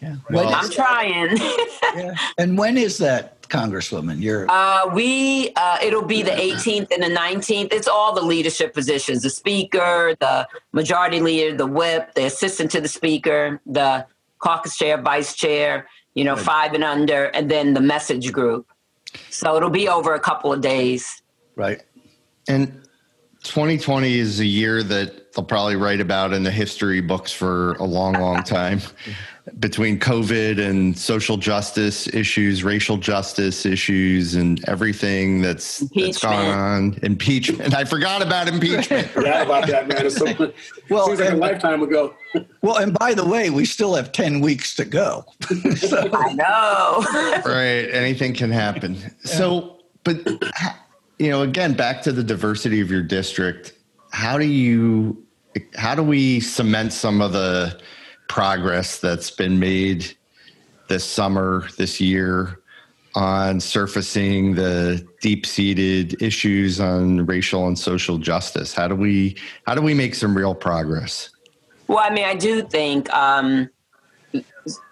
Yeah. 0.00 0.16
Well, 0.30 0.52
I'm 0.52 0.68
trying. 0.68 1.36
yeah. 1.94 2.16
And 2.36 2.58
when 2.58 2.76
is 2.76 2.98
that? 2.98 3.41
Congresswoman? 3.52 4.20
You're 4.20 4.50
uh, 4.50 4.90
we 4.94 5.52
uh, 5.56 5.78
it'll 5.82 6.06
be 6.06 6.22
the 6.22 6.30
18th 6.30 6.90
and 6.90 7.02
the 7.02 7.14
19th. 7.14 7.72
It's 7.72 7.86
all 7.86 8.14
the 8.14 8.22
leadership 8.22 8.72
positions: 8.72 9.22
the 9.22 9.30
speaker, 9.30 10.16
the 10.18 10.48
majority 10.72 11.20
leader, 11.20 11.56
the 11.56 11.66
whip, 11.66 12.14
the 12.14 12.24
assistant 12.24 12.70
to 12.70 12.80
the 12.80 12.88
speaker, 12.88 13.60
the 13.66 14.06
caucus 14.38 14.76
chair, 14.76 15.00
vice 15.00 15.34
chair. 15.34 15.86
You 16.14 16.24
know, 16.24 16.36
five 16.36 16.74
and 16.74 16.84
under, 16.84 17.24
and 17.26 17.50
then 17.50 17.72
the 17.72 17.80
message 17.80 18.32
group. 18.32 18.66
So 19.30 19.56
it'll 19.56 19.70
be 19.70 19.88
over 19.88 20.14
a 20.14 20.20
couple 20.20 20.52
of 20.52 20.60
days. 20.60 21.22
Right. 21.56 21.82
And 22.48 22.82
2020 23.44 24.18
is 24.18 24.38
a 24.38 24.44
year 24.44 24.82
that 24.82 25.32
they'll 25.32 25.44
probably 25.44 25.76
write 25.76 26.00
about 26.00 26.32
in 26.32 26.42
the 26.42 26.50
history 26.50 27.00
books 27.00 27.32
for 27.32 27.72
a 27.74 27.84
long, 27.84 28.12
long 28.14 28.42
time. 28.42 28.80
between 29.58 29.98
COVID 29.98 30.58
and 30.58 30.96
social 30.98 31.36
justice 31.36 32.06
issues, 32.08 32.64
racial 32.64 32.96
justice 32.96 33.66
issues, 33.66 34.34
and 34.34 34.66
everything 34.68 35.40
that's, 35.42 35.80
that's 35.94 36.18
gone 36.18 36.46
on. 36.46 36.98
Impeachment. 37.02 37.74
I 37.74 37.84
forgot 37.84 38.22
about 38.22 38.48
impeachment. 38.48 39.08
yeah, 39.22 39.42
about 39.42 39.66
that, 39.68 39.88
man. 39.88 40.06
It's 40.06 40.16
so, 40.16 40.26
well, 40.90 41.06
seems 41.06 41.20
like 41.20 41.32
a 41.32 41.36
lifetime 41.36 41.82
ago. 41.82 42.14
well, 42.62 42.76
and 42.78 42.96
by 42.98 43.14
the 43.14 43.24
way, 43.24 43.50
we 43.50 43.64
still 43.64 43.94
have 43.94 44.12
10 44.12 44.40
weeks 44.40 44.74
to 44.76 44.84
go. 44.84 45.24
so. 45.76 46.10
I 46.12 46.32
know. 46.32 47.42
right. 47.44 47.88
Anything 47.92 48.34
can 48.34 48.50
happen. 48.50 48.96
So, 49.24 49.80
but, 50.04 50.26
you 51.18 51.30
know, 51.30 51.42
again, 51.42 51.74
back 51.74 52.02
to 52.02 52.12
the 52.12 52.24
diversity 52.24 52.80
of 52.80 52.90
your 52.90 53.02
district, 53.02 53.74
how 54.10 54.38
do 54.38 54.46
you, 54.46 55.24
how 55.76 55.94
do 55.94 56.02
we 56.02 56.40
cement 56.40 56.92
some 56.92 57.20
of 57.20 57.32
the, 57.32 57.80
progress 58.28 58.98
that's 58.98 59.30
been 59.30 59.58
made 59.58 60.16
this 60.88 61.04
summer, 61.04 61.68
this 61.78 62.00
year, 62.00 62.58
on 63.14 63.60
surfacing 63.60 64.54
the 64.54 65.06
deep-seated 65.20 66.22
issues 66.22 66.80
on 66.80 67.26
racial 67.26 67.66
and 67.66 67.78
social 67.78 68.18
justice. 68.18 68.72
How 68.72 68.88
do 68.88 68.94
we 68.94 69.36
how 69.66 69.74
do 69.74 69.82
we 69.82 69.94
make 69.94 70.14
some 70.14 70.34
real 70.34 70.54
progress? 70.54 71.30
Well, 71.88 71.98
I 71.98 72.10
mean, 72.10 72.24
I 72.24 72.34
do 72.34 72.62
think 72.62 73.12
um, 73.12 73.68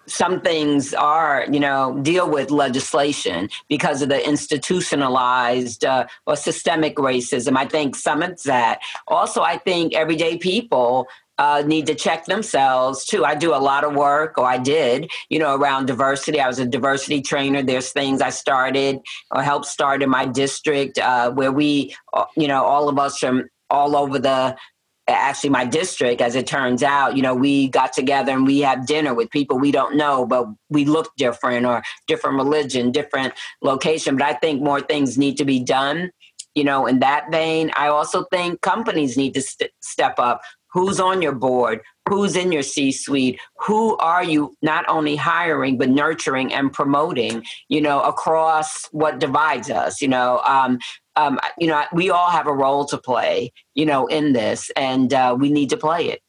some 0.05 0.41
things 0.41 0.93
are, 0.93 1.45
you 1.49 1.59
know, 1.59 1.97
deal 2.01 2.29
with 2.29 2.51
legislation 2.51 3.49
because 3.69 4.01
of 4.01 4.09
the 4.09 4.27
institutionalized 4.27 5.85
uh, 5.85 6.05
or 6.27 6.35
systemic 6.35 6.97
racism. 6.97 7.57
I 7.57 7.65
think 7.65 7.95
some 7.95 8.21
of 8.21 8.43
that. 8.43 8.81
Also, 9.07 9.41
I 9.41 9.57
think 9.57 9.95
everyday 9.95 10.37
people 10.37 11.07
uh, 11.37 11.63
need 11.65 11.87
to 11.87 11.95
check 11.95 12.25
themselves 12.25 13.05
too. 13.05 13.25
I 13.25 13.35
do 13.35 13.53
a 13.53 13.57
lot 13.57 13.83
of 13.83 13.93
work, 13.93 14.37
or 14.37 14.45
I 14.45 14.57
did, 14.57 15.09
you 15.29 15.39
know, 15.39 15.55
around 15.55 15.87
diversity. 15.87 16.39
I 16.39 16.47
was 16.47 16.59
a 16.59 16.65
diversity 16.65 17.21
trainer. 17.21 17.63
There's 17.63 17.91
things 17.91 18.21
I 18.21 18.29
started 18.29 18.99
or 19.31 19.41
helped 19.41 19.65
start 19.65 20.03
in 20.03 20.09
my 20.09 20.25
district 20.25 20.99
uh, 20.99 21.31
where 21.31 21.51
we, 21.51 21.95
uh, 22.13 22.25
you 22.37 22.47
know, 22.47 22.63
all 22.63 22.89
of 22.89 22.99
us 22.99 23.17
from 23.17 23.49
all 23.69 23.95
over 23.95 24.19
the 24.19 24.55
actually 25.07 25.49
my 25.49 25.65
district 25.65 26.21
as 26.21 26.35
it 26.35 26.45
turns 26.47 26.83
out 26.83 27.15
you 27.17 27.21
know 27.21 27.33
we 27.33 27.67
got 27.69 27.91
together 27.91 28.31
and 28.31 28.45
we 28.45 28.59
had 28.59 28.85
dinner 28.85 29.13
with 29.13 29.29
people 29.31 29.57
we 29.57 29.71
don't 29.71 29.95
know 29.95 30.25
but 30.25 30.45
we 30.69 30.85
look 30.85 31.11
different 31.17 31.65
or 31.65 31.81
different 32.07 32.37
religion 32.37 32.91
different 32.91 33.33
location 33.61 34.15
but 34.15 34.25
i 34.25 34.33
think 34.33 34.61
more 34.61 34.79
things 34.79 35.17
need 35.17 35.35
to 35.35 35.43
be 35.43 35.59
done 35.61 36.11
you 36.55 36.63
know 36.63 36.85
in 36.85 36.99
that 36.99 37.29
vein 37.31 37.71
i 37.75 37.87
also 37.87 38.23
think 38.31 38.61
companies 38.61 39.17
need 39.17 39.33
to 39.33 39.41
st- 39.41 39.71
step 39.81 40.15
up 40.17 40.41
who's 40.71 40.99
on 40.99 41.21
your 41.21 41.33
board, 41.33 41.81
who's 42.07 42.35
in 42.35 42.51
your 42.51 42.63
C 42.63 42.91
suite, 42.91 43.39
who 43.57 43.97
are 43.97 44.23
you 44.23 44.55
not 44.61 44.85
only 44.87 45.15
hiring, 45.15 45.77
but 45.77 45.89
nurturing 45.89 46.53
and 46.53 46.71
promoting, 46.71 47.43
you 47.69 47.81
know, 47.81 48.01
across 48.01 48.85
what 48.91 49.19
divides 49.19 49.69
us, 49.69 50.01
you 50.01 50.07
know. 50.07 50.39
Um, 50.45 50.79
um, 51.15 51.39
you 51.57 51.67
know, 51.67 51.83
we 51.93 52.09
all 52.09 52.29
have 52.29 52.47
a 52.47 52.53
role 52.53 52.85
to 52.85 52.97
play, 52.97 53.51
you 53.75 53.85
know, 53.85 54.07
in 54.07 54.33
this, 54.33 54.71
and 54.75 55.13
uh, 55.13 55.35
we 55.37 55.51
need 55.51 55.69
to 55.69 55.77
play 55.77 56.09
it 56.09 56.21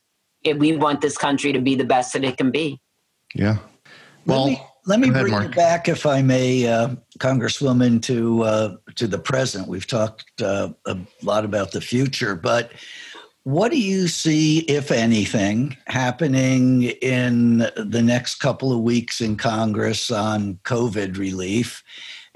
if 0.42 0.58
we 0.58 0.76
want 0.76 1.00
this 1.00 1.16
country 1.16 1.52
to 1.52 1.60
be 1.60 1.76
the 1.76 1.84
best 1.84 2.12
that 2.14 2.24
it 2.24 2.36
can 2.36 2.50
be. 2.50 2.80
Yeah. 3.34 3.58
Well, 4.26 4.44
let 4.44 4.50
me, 4.50 4.62
let 4.86 5.00
me 5.00 5.08
ahead, 5.10 5.20
bring 5.22 5.32
Mark. 5.32 5.44
you 5.44 5.50
back, 5.50 5.88
if 5.88 6.04
I 6.04 6.22
may, 6.22 6.66
uh, 6.66 6.96
Congresswoman, 7.18 8.02
to 8.02 8.42
uh, 8.42 8.76
to 8.96 9.06
the 9.06 9.18
present. 9.18 9.68
We've 9.68 9.86
talked 9.86 10.42
uh, 10.42 10.70
a 10.86 10.98
lot 11.22 11.44
about 11.44 11.70
the 11.70 11.80
future, 11.80 12.34
but 12.34 12.72
what 13.44 13.72
do 13.72 13.78
you 13.78 14.06
see, 14.06 14.60
if 14.60 14.90
anything, 14.90 15.76
happening 15.86 16.84
in 16.84 17.58
the 17.76 18.02
next 18.02 18.36
couple 18.36 18.72
of 18.72 18.80
weeks 18.80 19.20
in 19.20 19.36
Congress 19.36 20.10
on 20.10 20.60
COVID 20.64 21.18
relief? 21.18 21.82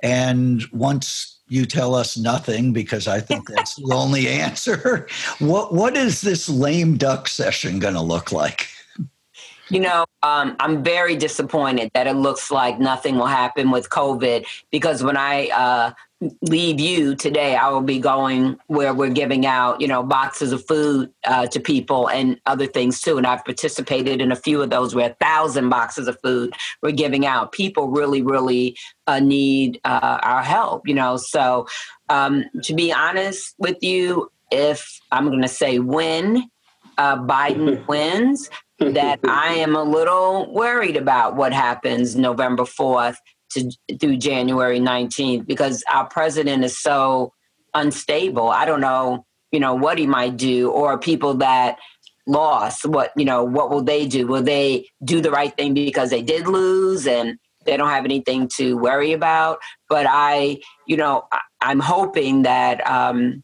And 0.02 0.64
once 0.72 1.38
you 1.48 1.64
tell 1.64 1.94
us 1.94 2.16
nothing, 2.16 2.72
because 2.72 3.06
I 3.06 3.20
think 3.20 3.48
that's 3.48 3.76
the 3.76 3.90
only 3.94 4.28
answer, 4.28 5.06
what 5.38 5.72
what 5.72 5.96
is 5.96 6.22
this 6.22 6.48
lame 6.48 6.96
duck 6.96 7.28
session 7.28 7.78
going 7.78 7.94
to 7.94 8.00
look 8.00 8.32
like? 8.32 8.68
You 9.68 9.80
know, 9.80 10.06
um, 10.22 10.56
I'm 10.60 10.82
very 10.84 11.16
disappointed 11.16 11.90
that 11.94 12.06
it 12.06 12.14
looks 12.14 12.50
like 12.50 12.78
nothing 12.78 13.16
will 13.16 13.26
happen 13.26 13.70
with 13.70 13.90
COVID 13.90 14.44
because 14.70 15.02
when 15.02 15.16
I 15.16 15.48
uh, 15.48 15.90
leave 16.40 16.80
you 16.80 17.14
today, 17.14 17.56
I 17.56 17.68
will 17.68 17.82
be 17.82 17.98
going 17.98 18.56
where 18.68 18.94
we're 18.94 19.10
giving 19.10 19.44
out, 19.44 19.80
you 19.80 19.88
know, 19.88 20.02
boxes 20.02 20.52
of 20.52 20.66
food 20.66 21.12
uh, 21.24 21.46
to 21.48 21.60
people 21.60 22.08
and 22.08 22.40
other 22.46 22.66
things 22.66 23.00
too. 23.00 23.18
And 23.18 23.26
I've 23.26 23.44
participated 23.44 24.20
in 24.22 24.32
a 24.32 24.36
few 24.36 24.62
of 24.62 24.70
those 24.70 24.94
where 24.94 25.10
a 25.10 25.14
thousand 25.14 25.68
boxes 25.68 26.08
of 26.08 26.18
food 26.22 26.54
we're 26.82 26.92
giving 26.92 27.26
out. 27.26 27.52
People 27.52 27.88
really, 27.88 28.22
really 28.22 28.76
uh, 29.06 29.20
need 29.20 29.78
uh, 29.84 30.18
our 30.22 30.42
help, 30.42 30.88
you 30.88 30.94
know. 30.94 31.18
So, 31.18 31.66
um, 32.08 32.44
to 32.62 32.74
be 32.74 32.92
honest 32.92 33.54
with 33.58 33.82
you, 33.82 34.30
if 34.50 35.00
I'm 35.12 35.26
going 35.26 35.42
to 35.42 35.48
say 35.48 35.80
when 35.80 36.48
uh, 36.96 37.18
Biden 37.18 37.86
wins, 37.88 38.48
that 38.78 39.20
I 39.24 39.54
am 39.54 39.74
a 39.74 39.82
little 39.82 40.52
worried 40.52 40.96
about 40.96 41.34
what 41.34 41.52
happens 41.52 42.14
November 42.14 42.64
4th 42.64 43.16
to 43.56 43.96
through 43.98 44.16
January 44.18 44.80
19th 44.80 45.46
because 45.46 45.82
our 45.92 46.06
president 46.08 46.64
is 46.64 46.78
so 46.78 47.32
unstable. 47.74 48.48
I 48.48 48.64
don't 48.64 48.80
know, 48.80 49.26
you 49.52 49.60
know, 49.60 49.74
what 49.74 49.98
he 49.98 50.06
might 50.06 50.36
do 50.36 50.70
or 50.70 50.98
people 50.98 51.34
that 51.34 51.78
lost, 52.26 52.84
what, 52.84 53.12
you 53.16 53.24
know, 53.24 53.44
what 53.44 53.70
will 53.70 53.82
they 53.82 54.06
do? 54.06 54.26
Will 54.26 54.42
they 54.42 54.88
do 55.04 55.20
the 55.20 55.30
right 55.30 55.56
thing 55.56 55.74
because 55.74 56.10
they 56.10 56.22
did 56.22 56.48
lose 56.48 57.06
and 57.06 57.38
they 57.64 57.76
don't 57.76 57.88
have 57.88 58.04
anything 58.04 58.48
to 58.56 58.76
worry 58.76 59.12
about? 59.12 59.58
But 59.88 60.06
I, 60.08 60.58
you 60.86 60.96
know, 60.96 61.24
I, 61.32 61.70
am 61.70 61.80
hoping 61.80 62.42
that 62.42 62.86
um, 62.88 63.42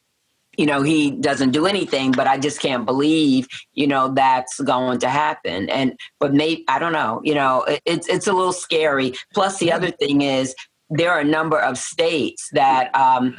you 0.57 0.67
know 0.67 0.83
he 0.83 1.11
doesn't 1.11 1.51
do 1.51 1.67
anything 1.67 2.13
but 2.13 2.27
i 2.27 2.39
just 2.39 2.61
can't 2.61 2.85
believe 2.85 3.49
you 3.73 3.87
know 3.87 4.13
that's 4.15 4.61
going 4.61 4.99
to 4.99 5.09
happen 5.09 5.69
and 5.71 5.99
but 6.21 6.35
maybe 6.35 6.65
i 6.69 6.79
don't 6.79 6.93
know 6.93 7.21
you 7.25 7.35
know 7.35 7.63
it, 7.63 7.81
it's 7.85 8.09
it's 8.09 8.27
a 8.27 8.33
little 8.33 8.53
scary 8.53 9.15
plus 9.33 9.59
the 9.59 9.73
other 9.73 9.91
thing 9.91 10.23
is 10.23 10.55
there 10.91 11.11
are 11.11 11.21
a 11.21 11.25
number 11.25 11.59
of 11.59 11.79
states 11.79 12.51
that 12.53 12.95
um, 12.95 13.37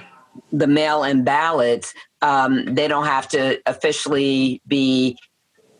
the 0.52 0.67
mail-in 0.67 1.23
ballots, 1.23 1.93
um, 2.21 2.65
they 2.65 2.88
don't 2.88 3.06
have 3.06 3.28
to 3.30 3.60
officially 3.65 4.62
be 4.67 5.17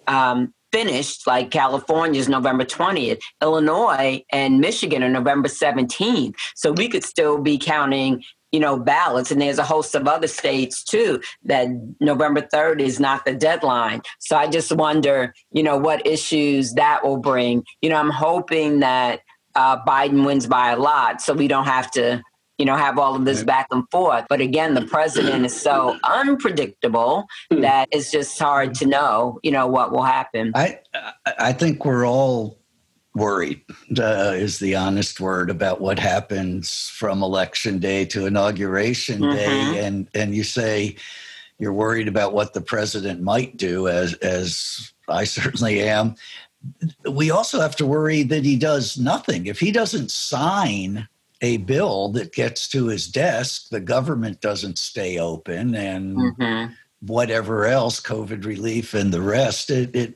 um, 0.08 0.54
finished 0.72 1.26
like 1.26 1.52
California's 1.52 2.30
November 2.30 2.64
20th. 2.66 3.20
Illinois 3.42 4.24
and 4.32 4.60
Michigan 4.60 5.04
are 5.04 5.10
November 5.10 5.48
17th. 5.48 6.36
So 6.56 6.72
we 6.72 6.88
could 6.88 7.04
still 7.04 7.42
be 7.42 7.58
counting 7.58 8.24
you 8.54 8.60
know, 8.60 8.80
ballots. 8.80 9.32
And 9.32 9.42
there's 9.42 9.58
a 9.58 9.64
host 9.64 9.96
of 9.96 10.08
other 10.08 10.28
states 10.28 10.84
too 10.84 11.20
that 11.44 11.68
November 12.00 12.42
3rd 12.42 12.80
is 12.80 13.00
not 13.00 13.26
the 13.26 13.34
deadline. 13.34 14.02
So 14.20 14.38
I 14.38 14.48
just 14.48 14.72
wonder, 14.72 15.34
you 15.52 15.64
know, 15.64 15.76
what 15.76 16.06
issues 16.08 16.74
that 16.74 17.04
will 17.04 17.18
bring. 17.18 17.66
You 17.82 17.90
know, 17.90 17.98
I'm 17.98 18.12
hoping 18.12 18.80
that 18.80 19.22
uh, 19.56 19.84
Biden 19.84 20.26
wins 20.26 20.48
by 20.48 20.72
a 20.72 20.78
lot 20.78 21.20
so 21.20 21.34
we 21.34 21.48
don't 21.48 21.66
have 21.66 21.90
to, 21.92 22.22
you 22.60 22.66
know, 22.66 22.76
have 22.76 23.00
all 23.00 23.16
of 23.16 23.26
this 23.26 23.44
back 23.44 23.68
and 23.72 23.84
forth. 23.90 24.26
But 24.30 24.40
again, 24.40 24.76
the 24.76 24.86
president 24.86 25.46
is 25.46 25.60
so 25.60 25.98
unpredictable 26.04 27.26
hmm. 27.52 27.62
that 27.62 27.90
it's 27.92 28.12
just 28.12 28.38
hard 28.38 28.76
to 28.76 28.86
know, 28.86 29.40
you 29.42 29.52
know, 29.52 29.66
what 29.66 29.92
will 29.92 30.04
happen. 30.04 30.52
I 30.54 30.80
I 31.26 31.54
think 31.54 31.86
we're 31.86 32.06
all 32.06 32.63
worried 33.16 33.62
uh, 34.00 34.34
is 34.36 34.60
the 34.60 34.76
honest 34.76 35.20
word 35.20 35.50
about 35.50 35.80
what 35.80 36.00
happens 36.00 36.90
from 36.90 37.22
election 37.22 37.78
day 37.80 38.06
to 38.06 38.26
inauguration 38.26 39.20
mm-hmm. 39.20 39.36
day 39.36 39.86
and 39.86 40.08
and 40.16 40.34
you 40.36 40.44
say 40.44 40.96
you're 41.60 41.74
worried 41.74 42.08
about 42.08 42.34
what 42.34 42.54
the 42.54 42.62
president 42.62 43.22
might 43.22 43.56
do 43.56 43.88
as 43.88 44.14
as 44.16 44.92
I 45.08 45.24
certainly 45.26 45.82
am 45.82 46.16
we 47.08 47.30
also 47.30 47.60
have 47.60 47.76
to 47.76 47.86
worry 47.86 48.24
that 48.24 48.46
he 48.46 48.56
does 48.56 48.98
nothing 48.98 49.46
if 49.46 49.60
he 49.60 49.72
doesn't 49.72 50.10
sign 50.10 51.08
a 51.42 51.58
bill 51.58 52.10
that 52.10 52.34
gets 52.34 52.68
to 52.70 52.88
his 52.88 53.08
desk 53.08 53.70
the 53.70 53.82
government 53.82 54.42
doesn't 54.42 54.80
stay 54.80 55.20
open 55.20 55.76
and 55.76 56.18
mm-hmm. 56.18 56.74
whatever 57.02 57.66
else 57.66 58.00
covid 58.00 58.44
relief 58.46 58.94
and 58.96 59.14
the 59.14 59.22
rest 59.22 59.70
it, 59.70 59.96
it 59.96 60.16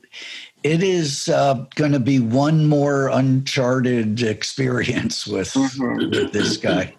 it 0.62 0.82
is 0.82 1.28
uh, 1.28 1.64
going 1.76 1.92
to 1.92 2.00
be 2.00 2.18
one 2.18 2.66
more 2.66 3.08
uncharted 3.08 4.22
experience 4.22 5.26
with, 5.26 5.52
mm-hmm. 5.52 6.10
with, 6.10 6.32
this 6.32 6.56
guy. 6.56 6.94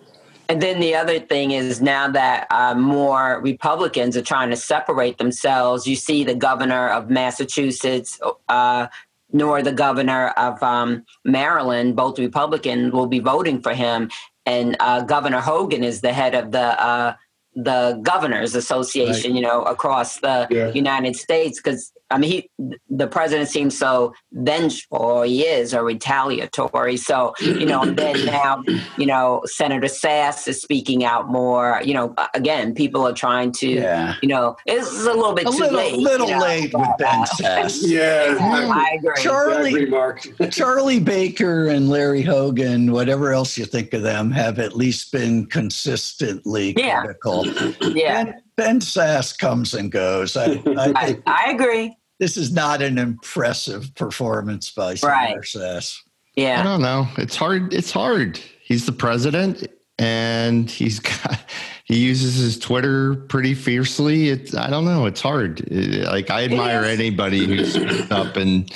And 0.47 0.61
then 0.61 0.79
the 0.79 0.95
other 0.95 1.19
thing 1.19 1.51
is 1.51 1.79
now 1.81 2.09
that 2.09 2.47
uh, 2.49 2.73
more 2.73 3.39
Republicans 3.41 4.17
are 4.17 4.23
trying 4.23 4.49
to 4.49 4.55
separate 4.55 5.19
themselves, 5.19 5.85
you 5.85 5.95
see 5.95 6.23
the 6.23 6.33
governor 6.33 6.89
of 6.89 7.09
Massachusetts, 7.09 8.19
uh, 8.47 8.87
nor 9.31 9.61
the 9.61 9.71
governor 9.71 10.29
of 10.29 10.61
um, 10.63 11.05
Maryland, 11.23 11.95
both 11.95 12.17
Republicans, 12.17 12.91
will 12.91 13.05
be 13.05 13.19
voting 13.19 13.61
for 13.61 13.75
him. 13.75 14.09
And 14.47 14.75
uh, 14.79 15.01
Governor 15.01 15.39
Hogan 15.39 15.83
is 15.83 16.01
the 16.01 16.13
head 16.13 16.33
of 16.33 16.51
the 16.51 16.81
uh, 16.81 17.13
the 17.55 17.99
governors 18.03 18.55
association 18.55 19.31
right. 19.31 19.35
you 19.35 19.41
know 19.41 19.63
across 19.63 20.19
the 20.19 20.47
yeah. 20.51 20.71
united 20.71 21.15
states 21.15 21.59
because 21.59 21.91
I 22.11 22.17
mean, 22.17 22.31
he, 22.31 22.49
the 22.89 23.07
president 23.07 23.49
seems 23.49 23.77
so 23.77 24.13
vengeful, 24.31 24.97
or 24.97 25.25
he 25.25 25.45
is, 25.45 25.73
or 25.73 25.83
retaliatory. 25.83 26.97
So, 26.97 27.33
you 27.39 27.65
know, 27.65 27.83
and 27.83 27.97
then 27.97 28.25
now, 28.25 28.63
you 28.97 29.05
know, 29.05 29.43
Senator 29.45 29.87
Sasse 29.87 30.47
is 30.47 30.61
speaking 30.61 31.03
out 31.03 31.29
more. 31.29 31.81
You 31.83 31.93
know, 31.93 32.15
again, 32.33 32.73
people 32.73 33.07
are 33.07 33.13
trying 33.13 33.51
to, 33.53 33.67
yeah. 33.67 34.15
you 34.21 34.29
know, 34.29 34.55
it's 34.65 34.89
a 34.91 35.13
little 35.13 35.33
bit 35.33 35.47
a 35.47 35.51
too 35.51 35.57
little, 35.57 35.77
late. 35.77 35.97
little 35.97 36.27
you 36.27 36.33
know, 36.33 36.39
late 36.39 36.73
with 36.73 36.89
Ben 36.97 37.23
Sasse. 37.25 37.79
yeah, 37.85 38.37
I 38.39 38.97
agree. 38.97 39.13
Charlie, 39.17 39.93
I 39.95 40.07
agree, 40.09 40.49
Charlie 40.51 40.99
Baker 40.99 41.67
and 41.67 41.89
Larry 41.89 42.23
Hogan, 42.23 42.91
whatever 42.91 43.33
else 43.33 43.55
you 43.55 43.65
think 43.65 43.93
of 43.93 44.01
them, 44.01 44.31
have 44.31 44.57
at 44.57 44.75
least 44.75 45.11
been 45.11 45.45
consistently 45.45 46.73
yeah. 46.75 47.01
critical. 47.01 47.45
Yeah. 47.81 48.23
Ben, 48.23 48.41
Ben 48.55 48.79
Sasse 48.79 49.37
comes 49.37 49.75
and 49.75 49.91
goes. 49.91 50.35
I, 50.35 50.61
I, 50.65 50.93
I, 50.95 51.21
I 51.27 51.51
agree 51.51 51.95
this 52.19 52.37
is 52.37 52.51
not 52.51 52.81
an 52.81 52.97
impressive 52.97 53.93
performance 53.95 54.71
by 54.71 54.95
Senator 54.95 55.41
Sasse. 55.41 55.97
Yeah. 56.35 56.59
I 56.59 56.63
don't 56.63 56.81
know. 56.81 57.07
It's 57.17 57.35
hard. 57.35 57.73
It's 57.73 57.91
hard. 57.91 58.39
He's 58.61 58.85
the 58.85 58.91
president 58.91 59.67
and 59.97 60.69
he's 60.69 60.99
got, 60.99 61.39
he 61.85 61.97
uses 61.97 62.35
his 62.35 62.59
Twitter 62.59 63.15
pretty 63.15 63.53
fiercely. 63.53 64.29
It's, 64.29 64.53
I 64.53 64.69
don't 64.69 64.85
know. 64.85 65.05
It's 65.05 65.21
hard. 65.21 65.69
like 65.71 66.29
I 66.29 66.43
admire 66.43 66.83
anybody 66.83 67.45
who 67.45 67.65
speaks 67.65 68.11
up 68.11 68.35
and, 68.35 68.71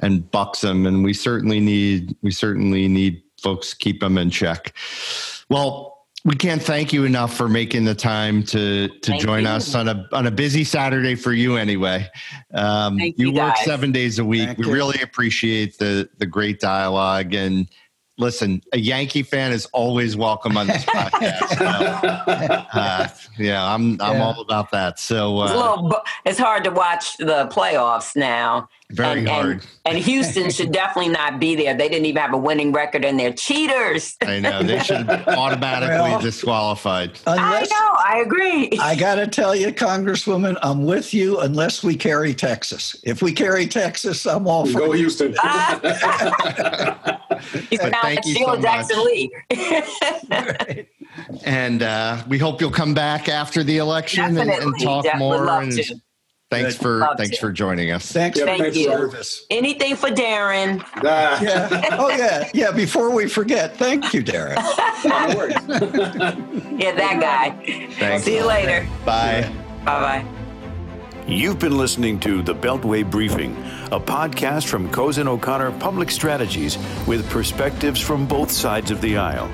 and 0.00 0.30
bucks 0.30 0.64
him. 0.64 0.86
And 0.86 1.04
we 1.04 1.12
certainly 1.12 1.60
need, 1.60 2.16
we 2.22 2.30
certainly 2.30 2.88
need 2.88 3.22
folks 3.40 3.74
keep 3.74 4.02
him 4.02 4.18
in 4.18 4.30
check. 4.30 4.74
Well, 5.48 5.99
we 6.24 6.34
can't 6.34 6.62
thank 6.62 6.92
you 6.92 7.04
enough 7.04 7.34
for 7.34 7.48
making 7.48 7.84
the 7.84 7.94
time 7.94 8.42
to 8.44 8.88
to 8.88 9.10
thank 9.10 9.22
join 9.22 9.44
you. 9.44 9.48
us 9.48 9.74
on 9.74 9.88
a 9.88 10.06
on 10.12 10.26
a 10.26 10.30
busy 10.30 10.64
Saturday 10.64 11.14
for 11.14 11.32
you 11.32 11.56
anyway. 11.56 12.08
Um, 12.52 12.98
you, 12.98 13.14
you 13.16 13.32
work 13.32 13.56
seven 13.58 13.90
days 13.92 14.18
a 14.18 14.24
week. 14.24 14.46
Thank 14.46 14.58
we 14.58 14.66
you. 14.66 14.72
really 14.72 15.00
appreciate 15.02 15.78
the 15.78 16.08
the 16.18 16.26
great 16.26 16.60
dialogue 16.60 17.34
and 17.34 17.68
listen. 18.20 18.62
A 18.72 18.78
Yankee 18.78 19.22
fan 19.22 19.52
is 19.52 19.66
always 19.72 20.16
welcome 20.16 20.56
on 20.56 20.66
this 20.66 20.84
podcast. 20.86 21.58
so, 21.58 21.64
uh, 21.64 23.08
yeah, 23.38 23.66
I'm 23.66 24.00
I'm 24.00 24.16
yeah. 24.16 24.24
all 24.24 24.40
about 24.40 24.70
that. 24.70 24.98
So 24.98 25.38
uh, 25.38 25.44
it's, 25.46 25.54
little, 25.54 26.02
it's 26.24 26.38
hard 26.38 26.64
to 26.64 26.70
watch 26.70 27.16
the 27.16 27.48
playoffs 27.48 28.14
now 28.14 28.68
very 28.90 29.20
and, 29.20 29.28
hard. 29.28 29.50
And, 29.84 29.96
and, 29.96 29.98
Houston 29.98 30.50
should 30.50 30.72
definitely 30.72 31.12
not 31.12 31.38
be 31.38 31.54
there. 31.54 31.74
They 31.74 31.88
didn't 31.88 32.06
even 32.06 32.20
have 32.20 32.34
a 32.34 32.38
winning 32.38 32.72
record, 32.72 33.04
and 33.04 33.18
they're 33.18 33.32
cheaters. 33.32 34.16
I 34.22 34.40
know 34.40 34.62
they 34.62 34.80
should 34.80 35.08
automatically 35.28 36.10
well, 36.10 36.20
disqualified. 36.20 37.18
Unless, 37.26 37.72
I 37.72 37.74
know. 37.74 37.96
I 38.04 38.22
agree. 38.24 38.70
I 38.80 38.96
got 38.96 39.16
to 39.16 39.26
tell 39.26 39.54
you, 39.54 39.68
Congresswoman, 39.68 40.58
I'm 40.62 40.84
with 40.84 41.14
you. 41.14 41.38
Unless 41.40 41.82
we 41.84 41.96
carry 41.96 42.34
Texas. 42.34 42.96
If 43.04 43.22
we 43.22 43.32
carry 43.32 43.66
Texas, 43.66 44.26
I'm 44.26 44.46
all 44.48 44.66
for 44.66 44.78
go 44.78 44.92
Houston. 44.92 45.34
He's 47.68 47.80
kind 47.80 48.18
of 48.18 48.24
Sheila 48.24 48.56
so 48.56 48.62
Jackson 48.62 49.04
Lee. 49.04 49.30
right. 50.30 50.88
And 51.44 51.82
uh, 51.82 52.22
we 52.28 52.38
hope 52.38 52.60
you'll 52.60 52.70
come 52.70 52.94
back 52.94 53.28
after 53.28 53.62
the 53.62 53.78
election 53.78 54.38
and, 54.38 54.50
and, 54.50 54.80
talk 54.80 55.06
more. 55.16 55.48
And, 55.48 55.72
to. 55.72 56.00
Thanks 56.50 56.74
Good. 56.74 56.82
for 56.82 56.98
Love 56.98 57.16
thanks 57.16 57.36
to. 57.36 57.40
for 57.40 57.52
joining 57.52 57.92
us. 57.92 58.10
Thanks, 58.10 58.38
yeah, 58.38 58.44
thank 58.44 58.74
you. 58.74 58.90
Service. 58.90 59.46
Anything 59.50 59.94
for 59.94 60.08
Darren? 60.08 60.84
Ah. 60.96 61.40
Yeah. 61.40 61.96
Oh 62.00 62.08
yeah, 62.08 62.48
yeah. 62.52 62.70
Before 62.72 63.10
we 63.10 63.28
forget, 63.28 63.76
thank 63.76 64.12
you, 64.12 64.22
Darren. 64.22 64.56
yeah, 66.78 66.92
that 66.92 67.20
guy. 67.20 67.50
Thanks. 67.98 68.24
See 68.24 68.36
you 68.36 68.46
later. 68.46 68.88
Bye. 69.04 69.52
Bye 69.84 70.22
bye. 70.24 70.24
You've 71.26 71.58
been 71.58 71.76
listening 71.76 72.18
to 72.20 72.42
the 72.42 72.54
Beltway 72.54 73.08
Briefing, 73.08 73.54
a 73.92 73.98
podcast 73.98 74.68
from 74.68 74.88
Cozen 74.90 75.26
O'Connor 75.26 75.72
Public 75.80 76.10
Strategies 76.10 76.78
with 77.08 77.28
perspectives 77.28 78.00
from 78.00 78.26
both 78.26 78.50
sides 78.50 78.92
of 78.92 79.00
the 79.00 79.16
aisle. 79.16 79.50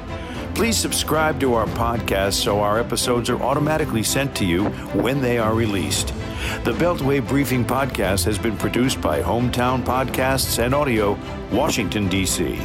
Please 0.55 0.77
subscribe 0.77 1.41
to 1.41 1.55
our 1.55 1.67
podcast 1.67 2.35
so 2.35 2.61
our 2.61 2.79
episodes 2.79 3.31
are 3.31 3.41
automatically 3.43 4.03
sent 4.03 4.35
to 4.37 4.45
you 4.45 4.65
when 5.01 5.23
they 5.23 5.39
are 5.39 5.55
released. 5.55 6.09
The 6.65 6.73
Beltway 6.73 7.27
Briefing 7.27 7.65
Podcast 7.65 8.25
has 8.25 8.39
been 8.39 8.57
produced 8.57 9.01
by 9.01 9.23
Hometown 9.23 9.83
Podcasts 9.83 10.63
and 10.63 10.75
Audio, 10.75 11.19
Washington, 11.51 12.09
D.C. 12.09 12.59